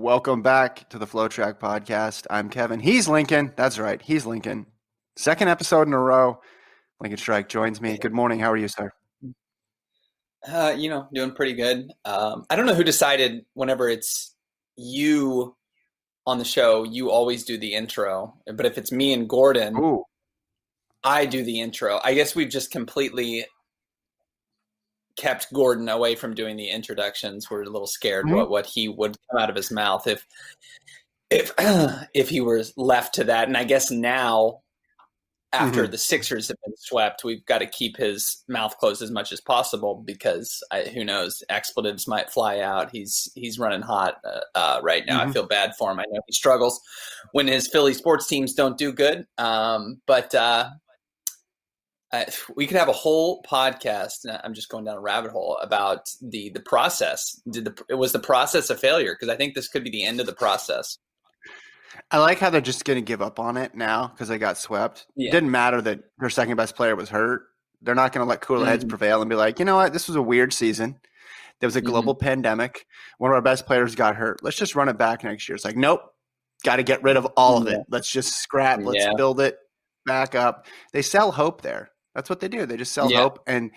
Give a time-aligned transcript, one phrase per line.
[0.00, 2.26] Welcome back to the FloTrack Podcast.
[2.30, 2.80] I'm Kevin.
[2.80, 3.52] He's Lincoln.
[3.54, 4.00] That's right.
[4.00, 4.64] He's Lincoln.
[5.16, 6.40] Second episode in a row.
[7.02, 7.98] Lincoln Shryock joins me.
[7.98, 8.40] Good morning.
[8.40, 8.90] How are you, sir?
[10.48, 11.90] Uh, you know, doing pretty good.
[12.06, 14.34] Um, I don't know who decided whenever it's
[14.74, 15.54] you
[16.26, 18.32] on the show, you always do the intro.
[18.46, 20.04] But if it's me and Gordon, Ooh.
[21.04, 22.00] I do the intro.
[22.02, 23.44] I guess we've just completely
[25.16, 27.50] kept Gordon away from doing the introductions.
[27.50, 28.36] We're a little scared Mhm.
[28.36, 30.26] what what he would come out of his mouth if
[31.30, 31.52] if
[32.14, 33.48] if he was left to that.
[33.48, 34.60] And I guess now
[35.52, 35.90] after Mm-hmm.
[35.90, 39.40] the Sixers have been swept, we've got to keep his mouth closed as much as
[39.40, 42.90] possible because I, who knows, expletives might fly out.
[42.92, 45.20] He's he's running hot uh, uh, right now.
[45.22, 45.32] I Mhm.
[45.32, 45.98] feel bad for him.
[45.98, 46.80] I know he struggles
[47.32, 49.26] when his Philly sports teams don't do good.
[49.38, 50.70] Um, but uh,
[52.12, 54.26] I, we could have a whole podcast.
[54.42, 57.40] I'm just going down a rabbit hole about the the process.
[57.50, 59.14] Did the it was the process a failure?
[59.18, 60.98] Because I think this could be the end of the process.
[62.10, 64.58] I like how they're just going to give up on it now because they got
[64.58, 65.06] swept.
[65.14, 65.28] Yeah.
[65.28, 67.42] It didn't matter that their second best player was hurt.
[67.82, 68.88] They're not going to let cooler heads Mhm.
[68.88, 70.98] prevail and be like, you know what, this was a weird season.
[71.60, 71.86] There was a Mhm.
[71.86, 72.86] global pandemic.
[73.18, 74.42] One of our best players got hurt.
[74.42, 75.56] Let's just run it back next year.
[75.56, 76.00] It's like, nope,
[76.64, 77.80] got to get rid of all of it.
[77.88, 78.80] Let's just scrap.
[78.82, 79.14] Let's Yeah.
[79.16, 79.58] build it
[80.06, 80.66] back up.
[80.92, 81.89] They sell hope there.
[82.14, 82.66] That's what they do.
[82.66, 83.22] They just sell Yeah.
[83.22, 83.40] hope.
[83.46, 83.70] And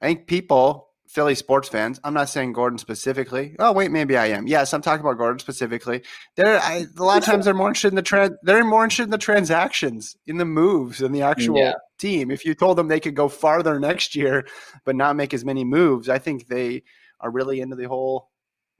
[0.00, 3.56] I think people, Philly sports fans, I'm not saying Gordon specifically.
[3.58, 4.46] Oh, wait, maybe I am.
[4.46, 6.02] Yes, I'm talking about Gordon specifically.
[6.36, 8.36] They're I, a lot of times they're more interested in the trend.
[8.42, 11.74] They're more interested in the transactions, in the moves, than the actual Yeah.
[11.98, 12.30] team.
[12.30, 14.46] If you told them they could go farther next year,
[14.84, 16.84] but not make as many moves, I think they
[17.20, 18.30] are really into the whole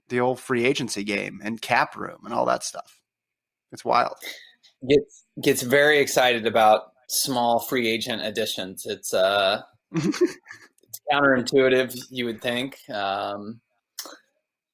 [0.09, 3.01] the whole free agency game and cap room and all that stuff.
[3.71, 4.15] It's wild.
[4.87, 8.85] Gets gets very excited about small free agent additions.
[8.85, 9.61] It's uh
[9.91, 12.77] it's counterintuitive, you would think.
[12.89, 13.59] Um,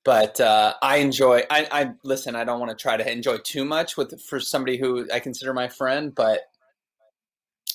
[0.06, 1.44] but uh, I enjoy.
[1.50, 2.34] I, I listen.
[2.36, 5.54] I don't want to try to enjoy too much with for somebody who I consider
[5.54, 6.44] my friend, but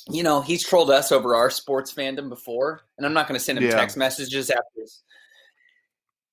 [0.08, 3.44] you know he's trolled us over our sports fandom before, and I'm not going to
[3.44, 3.76] send him Yeah.
[3.76, 5.02] text messages after his,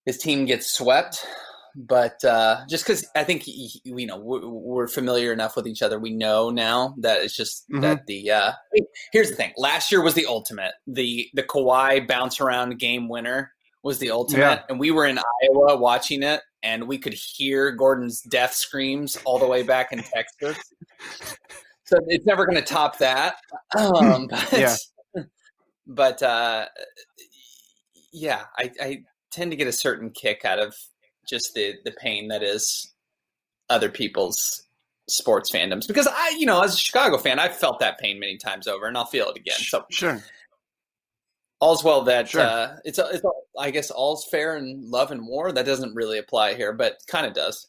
[0.06, 1.26] his team gets swept.
[1.76, 6.00] But uh, just because I think you know we're, we're familiar enough with each other,
[6.00, 7.82] we know now that it's just Mhm.
[7.82, 8.32] that the.
[8.32, 8.52] Uh,
[9.12, 10.74] here's the thing: last year was the ultimate.
[10.88, 13.52] The the Kawhi bounce around game winner
[13.84, 14.64] was the ultimate, Yeah.
[14.70, 19.40] and we were in Iowa watching it, and we could hear Gordon's death screams all
[19.40, 20.58] the way back in Texas.
[21.86, 23.36] So it's never going to top that.
[23.78, 24.76] Um, but, Yeah.
[25.88, 26.66] But uh,
[28.12, 28.98] yeah, I, I
[29.32, 30.76] tend to get a certain kick out of
[31.30, 32.94] just the the pain that is
[33.70, 34.64] other people's
[35.08, 38.38] sports fandoms because I, you know, as a Chicago fan, I've felt that pain many
[38.38, 39.58] times over, and I'll feel it again.
[39.60, 40.24] So Sure.
[41.60, 42.42] all's well that Sure.
[42.42, 43.24] uh, it's it's
[43.58, 45.52] I guess all's fair in love and war.
[45.52, 47.68] That doesn't really apply here, but kind of does.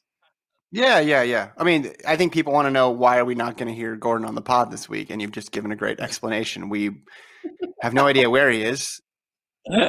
[0.72, 1.50] Yeah, yeah, yeah.
[1.58, 3.96] I mean, I think people want to know why are we not going to hear
[3.96, 6.68] Gordon on the pod this week, and you've just given a great explanation.
[6.68, 6.90] We
[7.82, 9.00] have no idea where he is.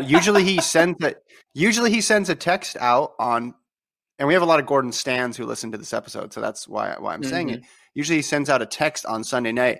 [0.03, 1.17] Usually he sends that.
[1.53, 3.53] Usually he sends a text out on,
[4.21, 6.67] and we have a lot of Gordon stands who listen to this episode, so that's
[6.67, 7.61] why why I'm saying it.
[7.95, 9.79] Usually he sends out a text on Sunday night.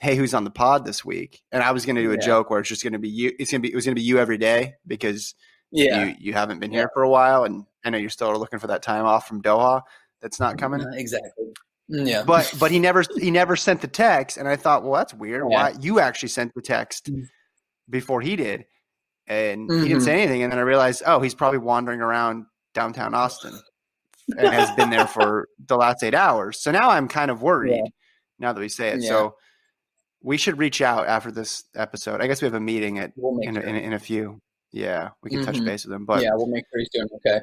[0.00, 1.42] Hey, who's on the pod this week?
[1.52, 2.20] And I was going to do a Yeah.
[2.20, 3.32] joke where it's just going to be you.
[3.38, 5.34] It's going to be it was going to be you every day because
[5.70, 8.58] Yeah, you you haven't been here for a while, and I know you're still looking
[8.58, 9.82] for that time off from Doha.
[10.22, 10.80] That's not coming.
[10.80, 11.52] Uh, exactly.
[11.92, 14.94] Mm, Yeah, But but he never he never sent the text, and I thought, well,
[14.94, 15.42] that's weird.
[15.42, 15.48] Yeah.
[15.70, 17.26] Why you actually sent the text Mm.
[17.90, 18.64] before he did,
[19.26, 20.42] and he didn't say anything.
[20.42, 23.52] And then I realized, oh, he's probably wandering around downtown Austin
[24.36, 26.60] and has been there for the last eight hours.
[26.60, 27.76] So now I'm kind of worried.
[27.76, 27.90] Yeah.
[28.38, 29.08] Now that we say it, Yeah.
[29.08, 29.36] so
[30.22, 32.20] we should reach out after this episode.
[32.20, 33.68] I guess we have a meeting at we'll in a, sure.
[33.68, 34.40] in, in a few.
[34.72, 35.64] Yeah, we can touch Mhm.
[35.66, 36.06] base with him.
[36.06, 37.40] But yeah, we'll make sure he's doing okay.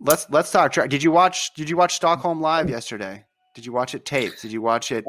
[0.00, 0.88] let's let's talk track.
[0.90, 3.24] Did you watch Did you watch Stockholm live yesterday?
[3.54, 4.40] Did you watch it taped?
[4.40, 5.04] Did you watch it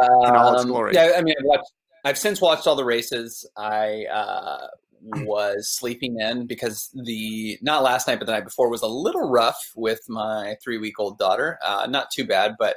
[0.00, 0.92] in all its Um, glory?
[0.94, 1.72] Yeah, I mean, I've, watched,
[2.04, 3.44] I've since watched all the races.
[3.56, 4.68] I uh,
[5.02, 9.28] was sleeping in because the not last night, but the night before was a little
[9.28, 11.58] rough with my three week old daughter.
[11.64, 12.76] Uh, not too bad, but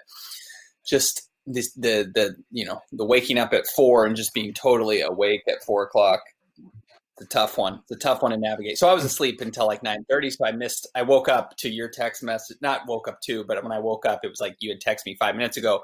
[0.86, 5.02] just this the the you know the waking up at four and just being totally
[5.02, 6.22] awake at four o'clock.
[7.18, 7.82] It's a tough one.
[7.92, 8.78] A tough one to navigate.
[8.78, 10.30] So I was asleep until like nine thirty.
[10.30, 10.88] So I missed.
[10.96, 12.58] I woke up to your text message.
[12.62, 15.06] Not woke up to, but when I woke up, it was like you had texted
[15.06, 15.82] me five minutes ago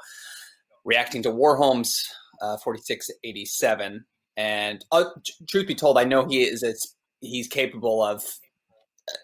[0.87, 2.09] reacting to Warholm's
[2.41, 4.05] uh, 4687.
[4.37, 5.05] And uh,
[5.49, 8.23] truth be told, I know he is it's, he's capable of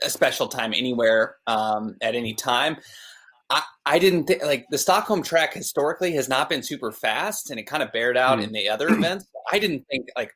[0.03, 2.77] a special time anywhere um, at any time.
[3.49, 7.59] I, I didn't think like the Stockholm track historically has not been super fast, and
[7.59, 8.45] it kind of bared out Mm.
[8.45, 9.27] in the other events.
[9.51, 10.31] I didn't think like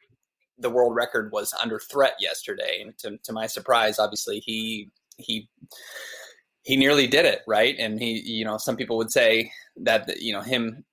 [0.60, 5.50] the world record was under threat yesterday, and to, to my surprise, obviously he he
[6.64, 10.34] he nearly did it right and he you know some people would say that you
[10.34, 10.84] know him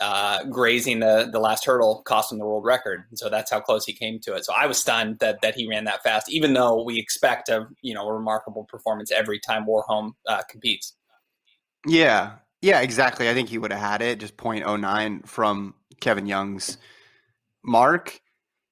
[0.00, 3.60] uh, grazing the the last hurdle cost him the world record and so that's how
[3.60, 6.30] close he came to it so i was stunned that that he ran that fast
[6.30, 10.94] even though we expect a you know a remarkable performance every time warholm uh, competes
[11.86, 13.28] Yeah, yeah, exactly.
[13.28, 16.78] I think he would have had it just 0.09 from Kevin Young's
[17.62, 18.20] mark.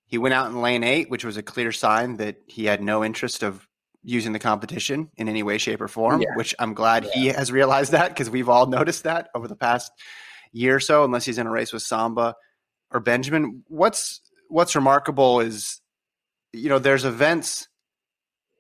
[0.07, 3.05] He went out in lane eight, which was a clear sign that he had no
[3.05, 3.67] interest of
[4.03, 6.21] using the competition in any way, shape, or form.
[6.21, 6.29] Yeah.
[6.37, 9.93] Which I'm glad he has realized that because we've all noticed that over the past
[10.57, 11.05] year or so.
[11.05, 12.35] Unless he's in a race with Samba
[12.91, 15.81] or Benjamin, what's what's remarkable is
[16.53, 17.69] you know there's events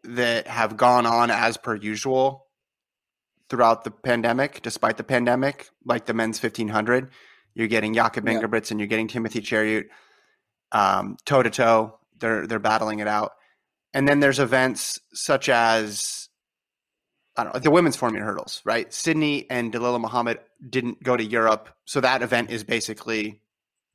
[0.05, 2.47] that have gone on as per usual
[3.49, 7.11] throughout the pandemic, despite the pandemic, like the men's 1500.
[7.55, 8.35] You're getting Jakob Yeah.
[8.41, 9.85] Ingebrigtsen and you're getting Timothy Cheruiyot
[10.73, 11.99] um, toe to toe.
[12.19, 13.33] They're they're battling it out,
[13.95, 16.26] and then there's events such as
[17.37, 18.63] I don't know the women's 400 hurdles.
[18.65, 23.41] Right, Sydney and Dalilah Muhammad didn't go to Europe, so that event is basically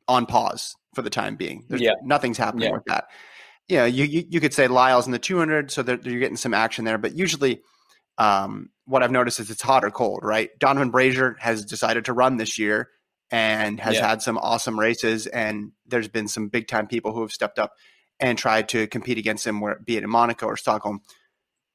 [0.08, 1.66] on pause for the time being.
[1.70, 1.94] There's, Yeah.
[2.04, 2.74] nothing's happening Yeah.
[2.74, 3.06] with that.
[3.68, 6.38] You know, you, you you could say Lyle's in the 200, so that you're getting
[6.38, 7.62] some action there, but usually
[8.18, 10.50] um, what I've noticed is it's hot or cold, right?
[10.60, 12.90] Donavan Brazier has decided to run this year
[13.32, 14.08] and has Yeah.
[14.10, 17.72] had some awesome races, and there's been some big time people who have stepped up
[18.20, 21.02] and tried to compete against him, where be it in Monaco or Stockholm.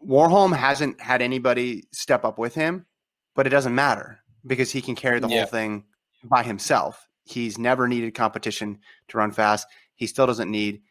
[0.07, 2.87] Warholm hasn't had anybody step up with him,
[3.35, 5.39] but it doesn't matter because he can carry the Yeah.
[5.41, 5.85] whole thing
[6.25, 7.09] by himself.
[7.25, 9.67] He's never needed competition to run fast.
[9.97, 10.83] He still doesn't need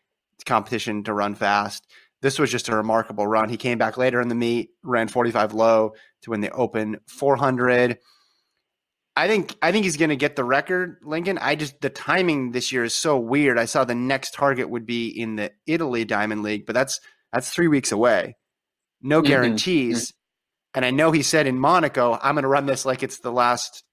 [0.45, 1.87] competition to run fast.
[2.21, 3.49] This was just a remarkable run.
[3.49, 7.99] He came back later in the meet, ran 45 low to win the Open 400.
[9.15, 11.37] I think I think he's going to get the record, Lincoln.
[11.37, 13.57] I just the timing this year is so weird.
[13.57, 16.99] I saw the next target would be in the Italy Diamond League, but that's
[17.31, 18.35] that's 3 weeks away.
[19.01, 19.25] No Mhm.
[19.27, 20.13] guarantees.
[20.73, 23.31] And I know he said in Monaco, I'm going to run this like it's the
[23.31, 23.83] last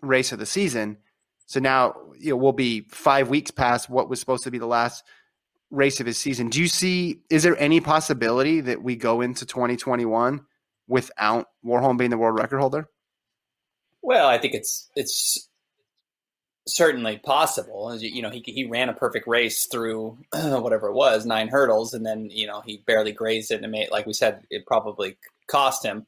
[0.00, 0.98] race of the season.
[1.46, 4.66] So now you know, we'll be 5 weeks past what was supposed to be the
[4.66, 5.04] last
[5.70, 6.48] race of his season.
[6.48, 10.40] Do you see is there any possibility that we go into 2021
[10.88, 12.88] without Warholm being the world record holder?
[14.02, 15.49] Well, I think it's it's
[16.74, 17.94] certainly possible.
[17.96, 22.04] You know, he he ran a perfect race through whatever it was, nine hurdles, and
[22.04, 25.84] then you know he barely grazed it, and made, like we said, it probably cost
[25.84, 26.06] him.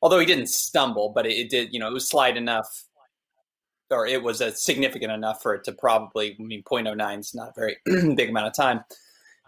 [0.00, 1.72] Although he didn't stumble, but it, it did.
[1.72, 2.84] You know, it was slight enough,
[3.90, 6.36] or it was a significant enough for it to probably.
[6.38, 7.76] I mean, 0.09 is not a very
[8.14, 8.84] big amount of time.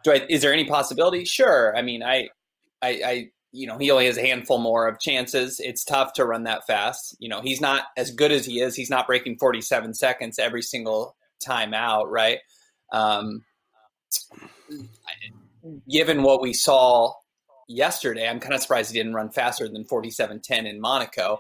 [0.03, 0.27] Do I?
[0.29, 1.25] Is there any possibility?
[1.25, 1.77] Sure.
[1.77, 2.29] I mean, I,
[2.83, 5.61] I, I you know, he only has a handful more of chances.
[5.61, 7.17] It's tough to run that fast.
[7.21, 8.75] You know, he's not as good as he is.
[8.75, 12.41] He's not breaking 47 seconds every single time out, right?
[12.93, 13.45] Um,
[15.89, 17.13] given what we saw
[17.69, 21.39] yesterday, I'm kind of surprised he didn't run faster than 47.10 in Monaco.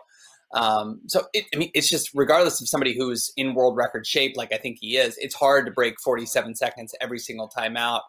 [0.54, 4.36] Um, so, it, I mean, it's just regardless of somebody who's in world record shape,
[4.36, 8.02] like I think he is, it's hard to break 47 seconds every single time out.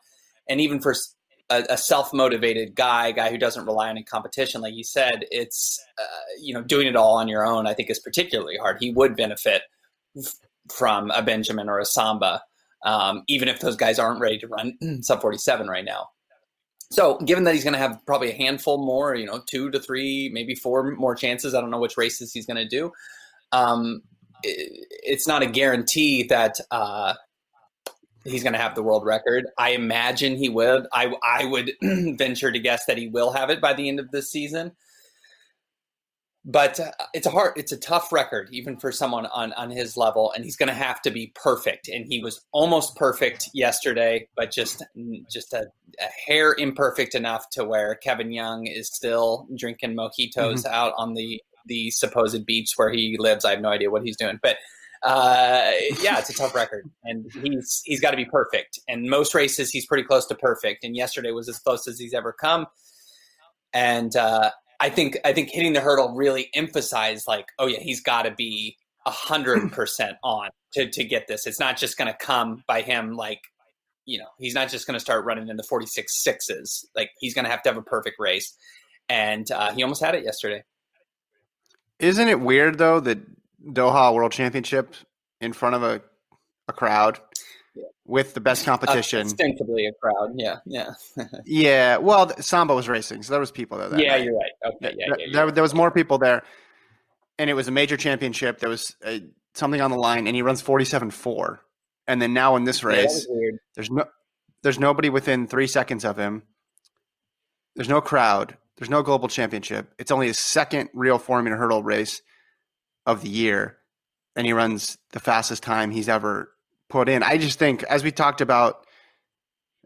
[0.48, 0.94] And even for
[1.50, 5.84] a, a self-motivated guy, guy who doesn't rely on any competition, like you said, it's
[6.00, 6.04] uh,
[6.40, 7.68] you know doing it all on your own.
[7.68, 8.78] I think is particularly hard.
[8.80, 9.64] He would benefit
[10.18, 10.36] f-
[10.72, 12.42] from a Benjamin or a Samba,
[12.84, 16.10] um, even if those guys aren't ready to run sub forty-seven right now.
[16.92, 19.80] So, given that he's going to have probably a handful more, you know, two to
[19.80, 21.54] three, maybe four more chances.
[21.54, 22.92] I don't know which races he's going to do.
[23.52, 24.04] Um,
[24.44, 26.60] it, it's not a guarantee that.
[26.72, 27.14] Uh,
[28.25, 29.46] he's going to have the world record.
[29.58, 30.88] I imagine he would.
[30.94, 31.72] I I would
[32.17, 34.74] venture to guess that he will have it by the end of this season.
[36.46, 39.98] but uh, it's a hard, it's a tough record, even for someone on on his
[39.98, 41.88] level, and he's going to have to be perfect.
[41.88, 44.84] And he was almost perfect yesterday, but just
[45.29, 45.65] just a,
[46.00, 50.74] a hair imperfect enough to where Kevin Young is still drinking mojitos mm-hmm.
[50.74, 53.44] out on the the supposed beach where he lives.
[53.44, 54.58] I have no idea what he's doing, but
[55.06, 55.72] uh,
[56.02, 58.80] yeah, it's a tough record, and he's he's got to be perfect.
[58.88, 60.84] And most races, he's pretty close to perfect.
[60.84, 62.66] And yesterday was as close as he's ever come.
[63.72, 68.02] And uh, I think I think hitting the hurdle really emphasized like, oh yeah, he's
[68.02, 71.46] got to be a hundred percent on to to get this.
[71.46, 73.42] It's not just going to come by him like,
[74.06, 76.90] you know, he's not just going to start running in the forty six sixes.
[76.96, 78.58] Like he's going to have to have a perfect race,
[79.08, 80.64] and uh, he almost had it yesterday.
[82.00, 83.20] Isn't it weird though that
[83.66, 84.96] Doha World Championship
[85.42, 86.02] in front of a
[86.68, 87.20] a crowd
[88.06, 89.22] with the best competition.
[89.22, 90.94] Uh, ostensibly a crowd, yeah, yeah,
[91.46, 91.98] yeah.
[91.98, 94.00] Well, Samba was racing, so there was people there.
[94.00, 94.24] yeah, night.
[94.24, 94.52] you're right.
[94.66, 96.44] Okay, yeah, yeah there, there, was more people there,
[97.38, 98.60] and it was a major championship.
[98.60, 99.22] There was a,
[99.54, 101.62] something on the line, and he runs forty-seven four.
[102.08, 104.06] And then now in this race, yeah, there's no,
[104.62, 106.44] there's nobody within three seconds of him.
[107.76, 108.58] There's no crowd.
[108.78, 109.92] There's no global championship.
[109.98, 112.22] It's only his second real Formula hurdle race
[113.06, 113.78] of the year,
[114.36, 116.52] and he runs the fastest time he's ever
[116.90, 117.24] put in.
[117.24, 118.86] I just think, as we talked about,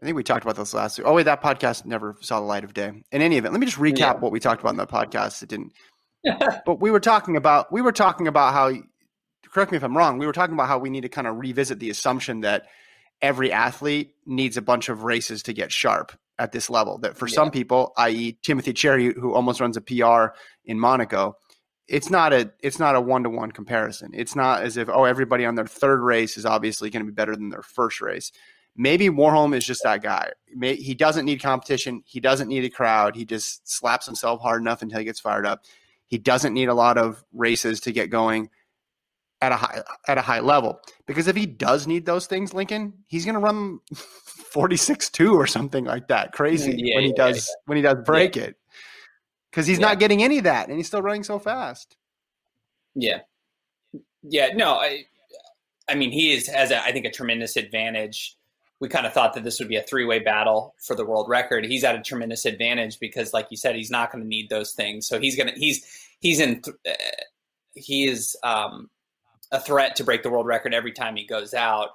[0.02, 1.06] I think we talked about this last week.
[1.06, 2.88] Oh wait, that podcast never saw the light of day.
[3.12, 4.12] In any event, let me just recap yeah.
[4.14, 5.42] what we talked about in the podcast.
[5.42, 5.72] It didn't.
[6.66, 8.72] but we were talking about we were talking about how.
[9.52, 10.18] Correct me if I'm wrong.
[10.18, 12.66] We were talking about how we need to kind of revisit the assumption that
[13.20, 16.98] every athlete needs a bunch of races to get sharp at this level.
[16.98, 17.34] That for yeah.
[17.34, 21.36] some people, i.e., Timothy Cheruiyot, who almost runs a PR in Monaco,
[21.90, 24.12] it's not a it's not a one to one comparison.
[24.14, 27.14] It's not as if oh everybody on their third race is obviously going to be
[27.14, 28.30] better than their first race.
[28.76, 30.30] Maybe Warholm is just that guy.
[30.62, 32.02] he doesn't need competition.
[32.06, 33.16] He doesn't need a crowd.
[33.16, 35.64] He just slaps himself hard enough until he gets fired up.
[36.06, 38.50] He doesn't need a lot of races to get going
[39.42, 40.80] at a high at a high level.
[41.06, 43.80] Because if he does need those things, Lincoln, he's going to run
[44.54, 46.32] 46-2 or something like that.
[46.32, 47.54] Crazy mm, yeah, when he yeah, does yeah.
[47.66, 48.59] when he does break it
[49.50, 49.86] because he's yeah.
[49.86, 51.96] not getting any of that, and he's still running so fast.
[52.94, 53.20] Yeah,
[54.22, 54.52] yeah.
[54.54, 55.04] No, I,
[55.88, 58.36] I mean, he is has a, I think a tremendous advantage.
[58.80, 61.28] We kind of thought that this would be a three way battle for the world
[61.28, 61.66] record.
[61.66, 64.72] He's at a tremendous advantage because, like you said, he's not going to need those
[64.72, 65.06] things.
[65.06, 65.84] So he's gonna he's
[66.20, 66.92] he's in th- uh,
[67.74, 68.88] he is um,
[69.52, 71.90] a threat to break the world record every time he goes out.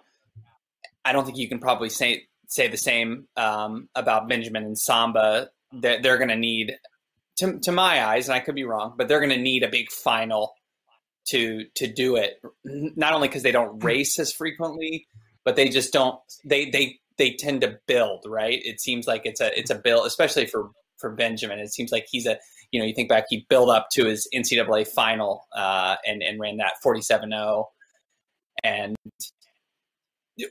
[1.03, 5.50] I don't think you can probably say say the same um, about Benjamin and Samba.
[5.71, 6.77] They're, they're going to need
[7.38, 9.70] to, to my eyes, and I could be wrong, but they're going to need a
[9.70, 10.54] big final
[11.30, 12.42] to to do it.
[12.63, 15.08] Not only because they don't race as frequently,
[15.44, 16.20] but they just don't.
[16.44, 18.60] They they they tend to build right.
[18.63, 21.60] It seems like it's a it's a build, especially for for Benjamin.
[21.60, 22.38] It seems like he's a
[22.72, 26.39] you know you think back he built up to his NCAA final uh, and and
[26.39, 27.65] ran that 47-0
[28.63, 28.96] and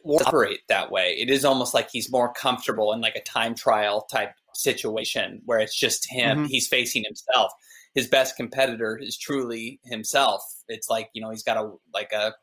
[0.05, 1.17] operate that way.
[1.19, 5.59] It is almost like he's more comfortable in like a time trial type situation where
[5.59, 6.39] it's just him.
[6.39, 6.47] Mm-hmm.
[6.47, 7.53] He's facing himself.
[7.95, 10.43] His best competitor is truly himself.
[10.69, 12.35] It's like you know he's got a like a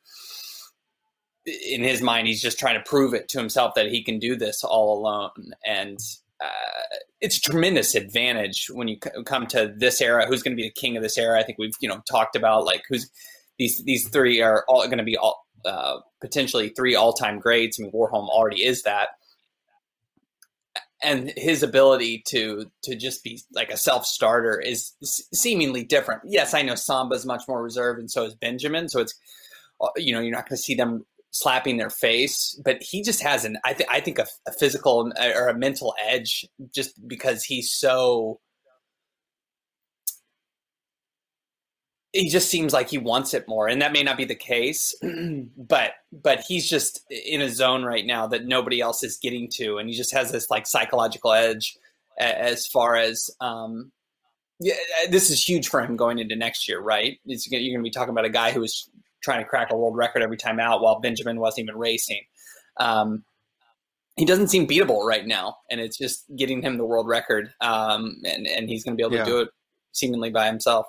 [1.45, 4.35] in his mind he's just trying to prove it to himself that he can do
[4.35, 5.99] this all alone and
[6.39, 10.61] uh, it's a tremendous advantage when you c- come to this era who's going to
[10.61, 13.09] be the king of this era i think we've you know talked about like who's
[13.57, 17.83] these these three are all going to be all uh, potentially three all-time greats i
[17.83, 19.09] mean warholm already is that
[21.03, 24.93] and his ability to to just be like a self starter is
[25.33, 26.21] seemingly different.
[26.25, 28.89] Yes, I know Samba is much more reserved, and so is Benjamin.
[28.89, 29.15] So it's
[29.79, 33.21] uh, you know you're not going to see them slapping their face, but he just
[33.21, 37.71] has an I, I think a, a physical or a mental edge just because he's
[37.71, 38.39] so
[42.13, 44.93] he just seems like he wants it more and that may not be the case
[45.57, 49.77] but but he's just in a zone right now that nobody else is getting to
[49.77, 51.77] and he just has this like psychological edge
[52.19, 53.91] as far as um
[54.59, 54.73] yeah
[55.09, 57.19] this is huge for him going into next year right?
[57.25, 58.89] It's, you're going to be talking about a guy who was
[59.23, 62.21] trying to crack a world record every time out while benjamin wasn't even racing.
[62.77, 63.23] Um
[64.17, 68.17] he doesn't seem beatable right now and it's just getting him the world record um
[68.25, 69.23] and and he's going to be able yeah.
[69.23, 69.49] to do it
[69.93, 70.85] seemingly by himself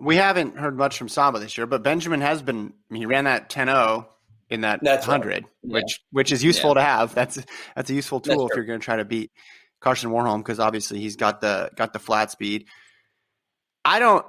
[0.00, 2.72] we haven't heard much from Samba this year, but Benjamin has been.
[2.90, 4.06] I mean, he ran that 10-0
[4.48, 5.52] in that that's hundred, right.
[5.62, 5.74] yeah.
[5.74, 6.74] which which is useful yeah.
[6.74, 7.14] to have.
[7.14, 7.38] That's
[7.76, 9.30] that's a useful tool if you're going to try to beat
[9.80, 12.66] Karsten Warholm because obviously he's got the got the flat speed.
[13.84, 14.26] I don't.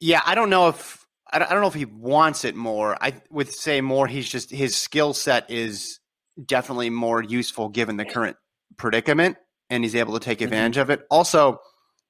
[0.00, 2.96] Yeah, I don't know if I don't, I don't know if he wants it more.
[3.00, 4.06] I would say more.
[4.06, 5.98] He's just his skill set is
[6.44, 8.36] definitely more useful given the current
[8.76, 9.36] predicament,
[9.70, 10.44] and he's able to take mm-hmm.
[10.44, 10.82] advantage mm-hmm.
[10.82, 11.06] of it.
[11.10, 11.58] Also,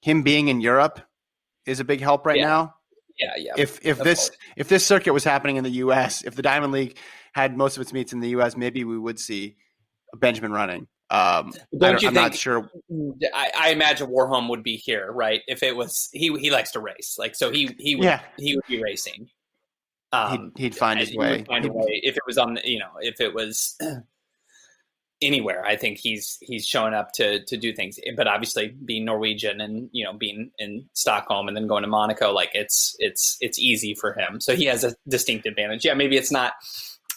[0.02, 1.00] him being in Europe
[1.66, 2.46] is a big help right Yeah.
[2.46, 2.74] now.
[3.18, 3.52] Yeah, yeah.
[3.56, 4.38] If if this course.
[4.56, 6.96] if this circuit was happening in the U.S., if the Diamond League
[7.34, 9.56] had most of its meets in the U.S., maybe we would see
[10.16, 10.86] Benjamin running.
[11.10, 12.68] Um, I Don't you I'm not think- sure.
[13.34, 15.42] I, I imagine Warholm would be here, right?
[15.46, 18.20] If it was he, he likes to race, like so he he would Yeah.
[18.36, 19.28] he would be racing.
[20.12, 21.44] He'd, Um, he'd find his way.
[21.44, 22.00] find a way.
[22.04, 23.76] If it was on, the, you know, if it was
[25.22, 27.98] anywhere, I think he's he's showing up to to do things.
[28.16, 32.32] But obviously, being Norwegian and you know being in Stockholm and then going to Monaco,
[32.32, 34.40] like it's it's it's easy for him.
[34.40, 35.84] So he has a distinct advantage.
[35.84, 36.52] Yeah, maybe it's not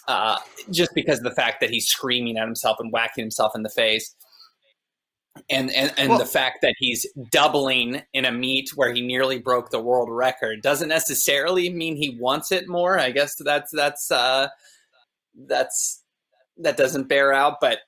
[0.08, 0.38] uh,
[0.70, 3.70] just because of the fact that he's screaming at himself and whacking himself in the
[3.70, 4.14] face.
[5.50, 9.38] And and, and Well- the fact that he's doubling in a meet where he nearly
[9.38, 12.98] broke the world record doesn't necessarily mean he wants it more.
[12.98, 14.48] I guess that's that's uh,
[15.46, 16.02] that's
[16.56, 17.58] that doesn't bear out.
[17.60, 17.78] But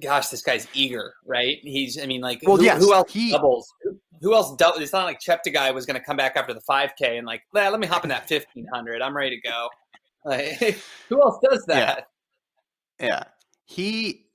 [0.00, 1.58] gosh, this guy's eager, right?
[1.62, 3.72] He's I mean, like Well, who, yes, who else he- doubles?
[4.20, 4.80] Who else doubles?
[4.82, 7.68] It's not like Cheptegei was going to come back after the 5K and like, "Nah,
[7.70, 9.02] let me hop in that 1500.
[9.02, 9.68] I'm ready to go.
[10.24, 10.78] Like,
[11.08, 12.06] who else does that?
[13.00, 13.24] Yeah.
[13.64, 14.26] He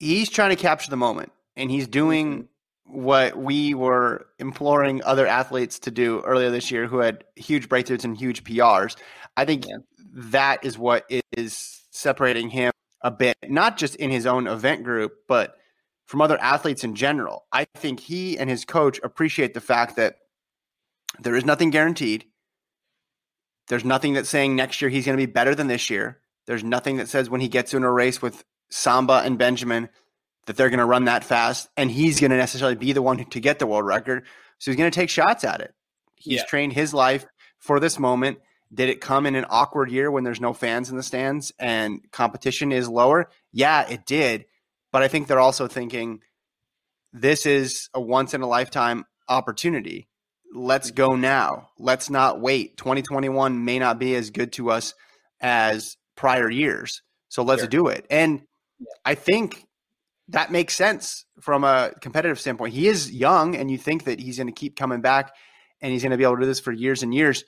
[0.00, 2.48] he's trying to capture the moment and he's doing
[2.88, 3.00] mm-hmm.
[3.04, 8.04] what we were imploring other athletes to do earlier this year who had huge breakthroughs
[8.04, 8.96] and huge PRs.
[9.36, 9.76] I think Yeah.
[10.14, 12.72] that is what is separating him
[13.04, 15.56] a bit, not just in his own event group, but
[16.06, 17.44] from other athletes in general.
[17.52, 20.16] I think he and his coach appreciate the fact that
[21.20, 22.24] there is nothing guaranteed.
[23.68, 26.18] There's nothing that's saying next year he's going to be better than this year.
[26.46, 29.88] There's nothing that says when he gets into a race with Samba and Benjamin
[30.46, 33.24] that they're going to run that fast and he's going to necessarily be the one
[33.24, 34.24] to get the world record.
[34.58, 35.74] So he's going to take shots at it.
[36.16, 36.44] He's Yeah.
[36.44, 37.24] trained his life
[37.58, 38.38] for this moment.
[38.74, 42.00] Did it come in an awkward year when there's no fans in the stands and
[42.10, 43.30] competition is lower?
[43.52, 44.46] Yeah, it did.
[44.90, 46.20] But I think they're also thinking
[47.12, 50.08] this is a once in a lifetime opportunity.
[50.52, 51.22] Let's go mm-hmm.
[51.22, 51.68] now.
[51.78, 52.76] Let's not wait.
[52.76, 54.94] 2021 may not be as good to us
[55.40, 57.02] as prior years.
[57.28, 57.68] So let's Sure.
[57.68, 58.06] do it.
[58.10, 58.42] And
[59.04, 59.64] I think
[60.28, 62.74] that makes sense from a competitive standpoint.
[62.74, 65.34] He is young, and you think that he's going to keep coming back
[65.80, 67.44] and he's going to be able to do this for years and years.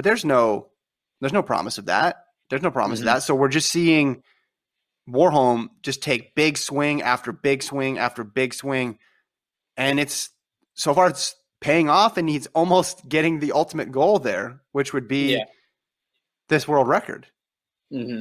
[0.00, 0.70] But there's no,
[1.20, 2.24] there's no promise of that.
[2.48, 3.02] There's no promise Mhm.
[3.02, 3.18] of that.
[3.22, 4.22] So we're just seeing
[5.06, 8.98] Warholm just take big swing after big swing after big swing,
[9.76, 10.30] and it's
[10.72, 15.06] so far it's paying off, and he's almost getting the ultimate goal there, which would
[15.06, 15.44] be Yeah.
[16.48, 17.26] this world record.
[17.92, 18.20] Mm-hmm.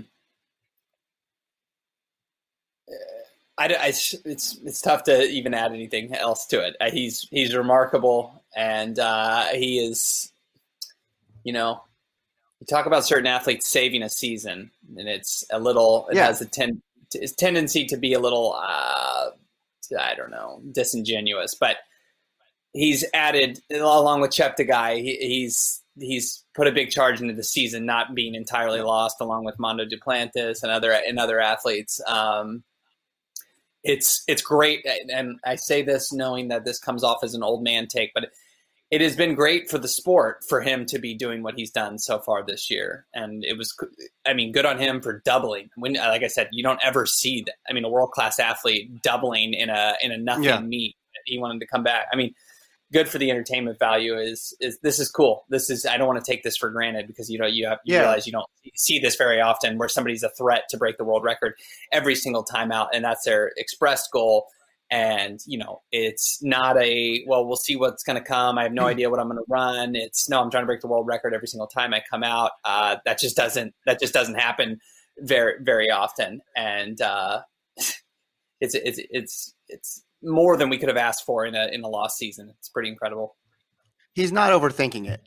[3.58, 4.13] I, I- it's
[4.65, 6.76] it's tough to even add anything else to it.
[6.82, 10.34] Uh, He's he's remarkable, and uh, he is,
[11.43, 11.82] you know,
[12.60, 16.08] you talk about certain athletes saving a season, and it's a little.
[16.10, 16.25] It Yeah.
[16.28, 16.82] has a ten,
[17.13, 18.54] its tendency to be a little.
[18.54, 19.30] Uh,
[19.99, 21.78] I don't know, disingenuous, but
[22.73, 25.02] he's added along with Cheptegei.
[25.02, 29.45] He, he's he's put a big charge into the season not being entirely lost, along
[29.45, 31.99] with Mondo Duplantis and other and other athletes.
[32.08, 32.63] Um,
[33.84, 37.63] it's it's great, and I say this knowing that this comes off as an old
[37.63, 38.30] man take, but
[38.91, 41.99] it has been great for the sport for him to be doing what he's done
[41.99, 43.75] so far this year, and it was,
[44.25, 45.69] I mean, good on him for doubling.
[45.75, 47.56] When, like I said, you don't ever see that.
[47.69, 50.60] I mean, a world class athlete doubling in a in a nothing Yeah.
[50.60, 50.95] meet.
[51.25, 52.08] He wanted to come back.
[52.12, 52.34] I mean,
[52.91, 54.17] good for the entertainment value.
[54.17, 55.45] Is is this is cool?
[55.49, 57.78] This is I don't want to take this for granted because you know you have
[57.84, 58.02] you Yeah.
[58.02, 61.23] realize you don't see this very often where somebody's a threat to break the world
[61.23, 61.54] record
[61.91, 64.47] every single time out, and that's their expressed goal
[64.91, 68.58] and you know it's not a well we'll see what's going to come.
[68.58, 69.95] I have no idea what i'm going to run.
[69.95, 72.52] It's no i'm trying to break the world record every single time i come out.
[72.65, 74.80] Uh, that just doesn't that just doesn't happen
[75.21, 76.41] very very often.
[76.56, 77.41] And uh,
[78.60, 81.88] it's it's it's it's more than we could have asked for in a in a
[81.88, 82.54] lost season.
[82.58, 83.36] It's pretty incredible.
[84.13, 85.21] He's not overthinking it.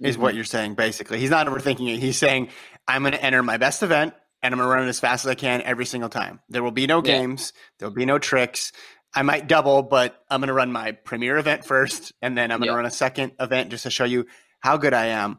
[0.00, 1.18] is what you're saying basically.
[1.18, 2.00] He's not overthinking it.
[2.00, 2.48] He's saying,
[2.86, 5.24] I'm going to enter my best event and I'm going to run it as fast
[5.24, 6.40] as I can every single time.
[6.48, 7.18] There will be no Yeah.
[7.18, 8.72] games, there'll be no tricks.
[9.14, 12.58] I might double, but I'm going to run my premier event first and then I'm
[12.58, 12.76] going to Yeah.
[12.76, 14.26] run a second event just to show you
[14.60, 15.38] how good I am.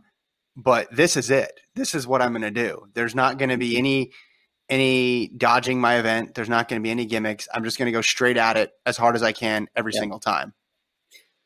[0.55, 1.51] But this is it.
[1.75, 2.87] This is what I'm going to do.
[2.93, 4.11] There's not going to be any
[4.69, 6.35] any dodging my event.
[6.35, 7.47] There's not going to be any gimmicks.
[7.51, 10.01] I'm just going to go straight at it as hard as I can every Yeah.
[10.01, 10.53] single time.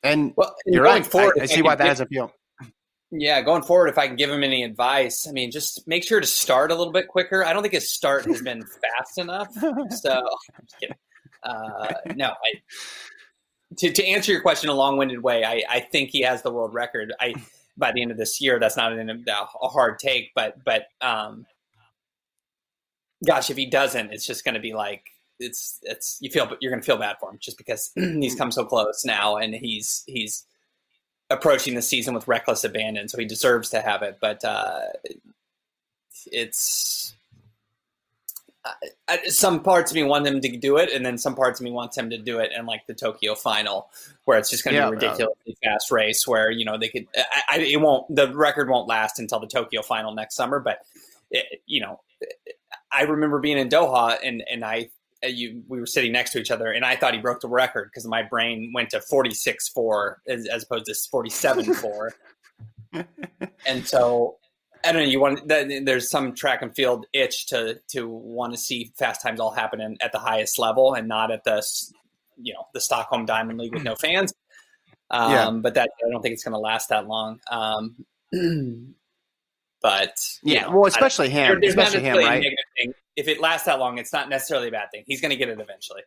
[0.02, 1.06] And well you're going right.
[1.10, 2.34] forward, I, I see why that has appeal.
[3.16, 6.20] Yeah, going forward, if I can give him any advice, I mean, just make sure
[6.20, 7.46] to start a little bit quicker.
[7.46, 9.54] I don't think his start has been fast enough.
[10.02, 10.28] So.
[11.44, 12.62] Uh, no, I,
[13.76, 16.74] to, to answer your question a long-winded way, I, I think he has the world
[16.74, 17.12] record.
[17.20, 17.34] I
[17.78, 21.46] by the end of this year, that's not an, a hard take, but but um,
[23.26, 25.04] gosh, if he doesn't, it's just going to be like
[25.40, 28.52] it's it's you feel you're going to feel bad for him just because he's come
[28.52, 30.46] so close now and he's he's
[31.34, 34.18] approaching the season with reckless abandon, so he deserves to have it.
[34.22, 34.82] But uh,
[36.32, 37.16] it's
[38.66, 41.64] uh, some parts of me want him to do it, and then some parts of
[41.64, 43.90] me wants him to do it in like the Tokyo final,
[44.26, 46.26] where it's just going to Yeah, be a ridiculously fast race.
[46.28, 49.48] Where you know they could, I, I, it won't, the record won't last until the
[49.48, 50.60] Tokyo final next summer.
[50.60, 50.80] But
[51.30, 52.00] it, you know,
[52.92, 54.90] I remember being in Doha, and and I,
[55.30, 57.90] you, we were sitting next to each other, and I thought he broke the record
[57.92, 62.14] because my brain went to forty six four as, as opposed to forty seven four,
[63.66, 64.38] and so
[64.84, 65.08] I don't know.
[65.08, 69.40] You want there's some track and field itch to to want to see fast times
[69.40, 71.64] all happen in, at the highest level and not at the
[72.38, 74.34] you know the Stockholm Diamond League with no fans.
[75.10, 75.50] Um, Yeah.
[75.62, 77.40] But that I don't think it's going to last that long.
[77.50, 78.06] Um,
[79.84, 82.44] but Yeah, know, well, especially him, there's not especially him, right?
[83.16, 85.04] If it lasts that long, it's not necessarily a bad thing.
[85.06, 86.02] He's going to get it eventually.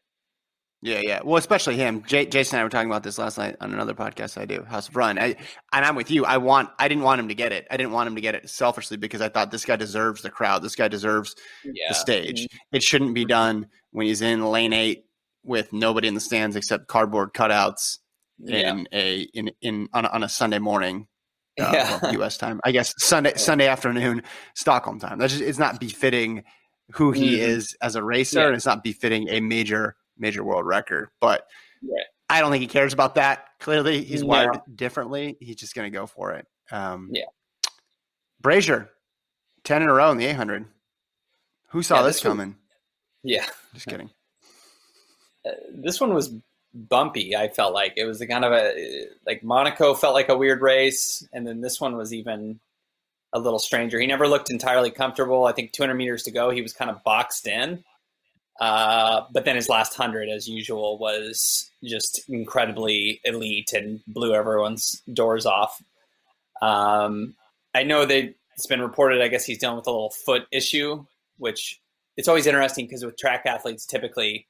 [0.82, 1.20] Yeah, yeah.
[1.24, 2.02] Well, especially him.
[2.06, 4.62] J- Jason and I were talking about this last night on another podcast I do,
[4.62, 5.18] House of Run.
[5.18, 5.36] I,
[5.72, 6.24] and I'm with you.
[6.24, 6.68] I want.
[6.78, 7.66] I didn't want him to get it.
[7.70, 10.30] I didn't want him to get it selfishly because I thought this guy deserves the
[10.30, 10.62] crowd.
[10.62, 11.34] This guy deserves
[11.64, 12.46] Yeah, the stage.
[12.72, 15.04] It shouldn't be done when he's in lane eight
[15.44, 17.98] with nobody in the stands except cardboard cutouts
[18.38, 18.70] Yeah.
[18.72, 21.06] in a in in on a, on a Sunday morning.
[21.58, 21.98] Uh, Yeah.
[22.02, 22.36] well, U.S.
[22.36, 24.22] time, I guess Sunday Sunday afternoon
[24.54, 25.18] Stockholm time.
[25.18, 26.44] That's just, it's not befitting
[26.92, 27.38] who he Mhm.
[27.48, 28.46] is as a racer, Yeah.
[28.46, 31.08] and it's not befitting a major major world record.
[31.20, 31.46] But
[31.82, 32.04] Right.
[32.28, 33.46] I don't think he cares about that.
[33.60, 34.28] Clearly, he's No.
[34.28, 35.36] wired differently.
[35.40, 36.46] He's just going to go for it.
[36.70, 37.24] Um, Yeah.
[38.40, 38.90] Brazier,
[39.64, 40.66] ten in a row in the 800.
[41.70, 42.56] Who saw Yeah, this this coming?
[43.22, 43.46] yeah.
[43.74, 44.10] Just kidding.
[45.44, 46.30] Uh, this one was
[46.76, 47.34] bumpy.
[47.34, 50.60] I felt like it was a kind of a like Monaco felt like a weird
[50.60, 52.60] race, and then this one was even
[53.32, 53.98] a little stranger.
[53.98, 55.44] He never looked entirely comfortable.
[55.46, 57.84] I think 200 meters to go, he was kind of boxed in.
[58.60, 65.02] Uh, but then his last hundred, as usual, was just incredibly elite and blew everyone's
[65.12, 65.82] doors off.
[66.62, 67.34] Um,
[67.74, 69.20] I know that it's been reported.
[69.20, 71.04] I guess he's dealing with a little foot issue,
[71.36, 71.78] which
[72.16, 74.46] it's always interesting because with track athletes, typically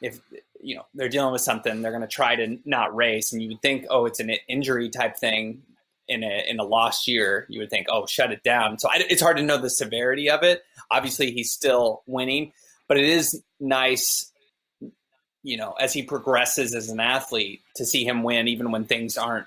[0.00, 0.20] if
[0.62, 3.48] you know they're dealing with something, they're going to try to not race, and you
[3.48, 5.62] would think, oh, it's an injury type thing
[6.08, 7.46] in a in a lost year.
[7.48, 8.78] You would think, oh, shut it down.
[8.78, 10.62] So I, it's hard to know the severity of it.
[10.90, 12.52] Obviously, he's still winning,
[12.88, 14.30] but it is nice,
[15.42, 19.16] you know, as he progresses as an athlete, to see him win, even when things
[19.16, 19.46] aren't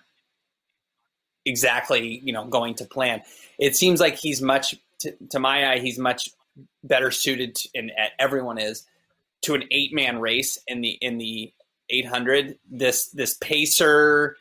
[1.45, 3.21] exactly you know going to plan.
[3.59, 6.29] It seems like he's much, to, to my eye, he's much
[6.83, 8.83] better suited, to, and everyone is
[9.43, 11.53] to an eight man race in the in the
[11.89, 14.35] 800 this this pacer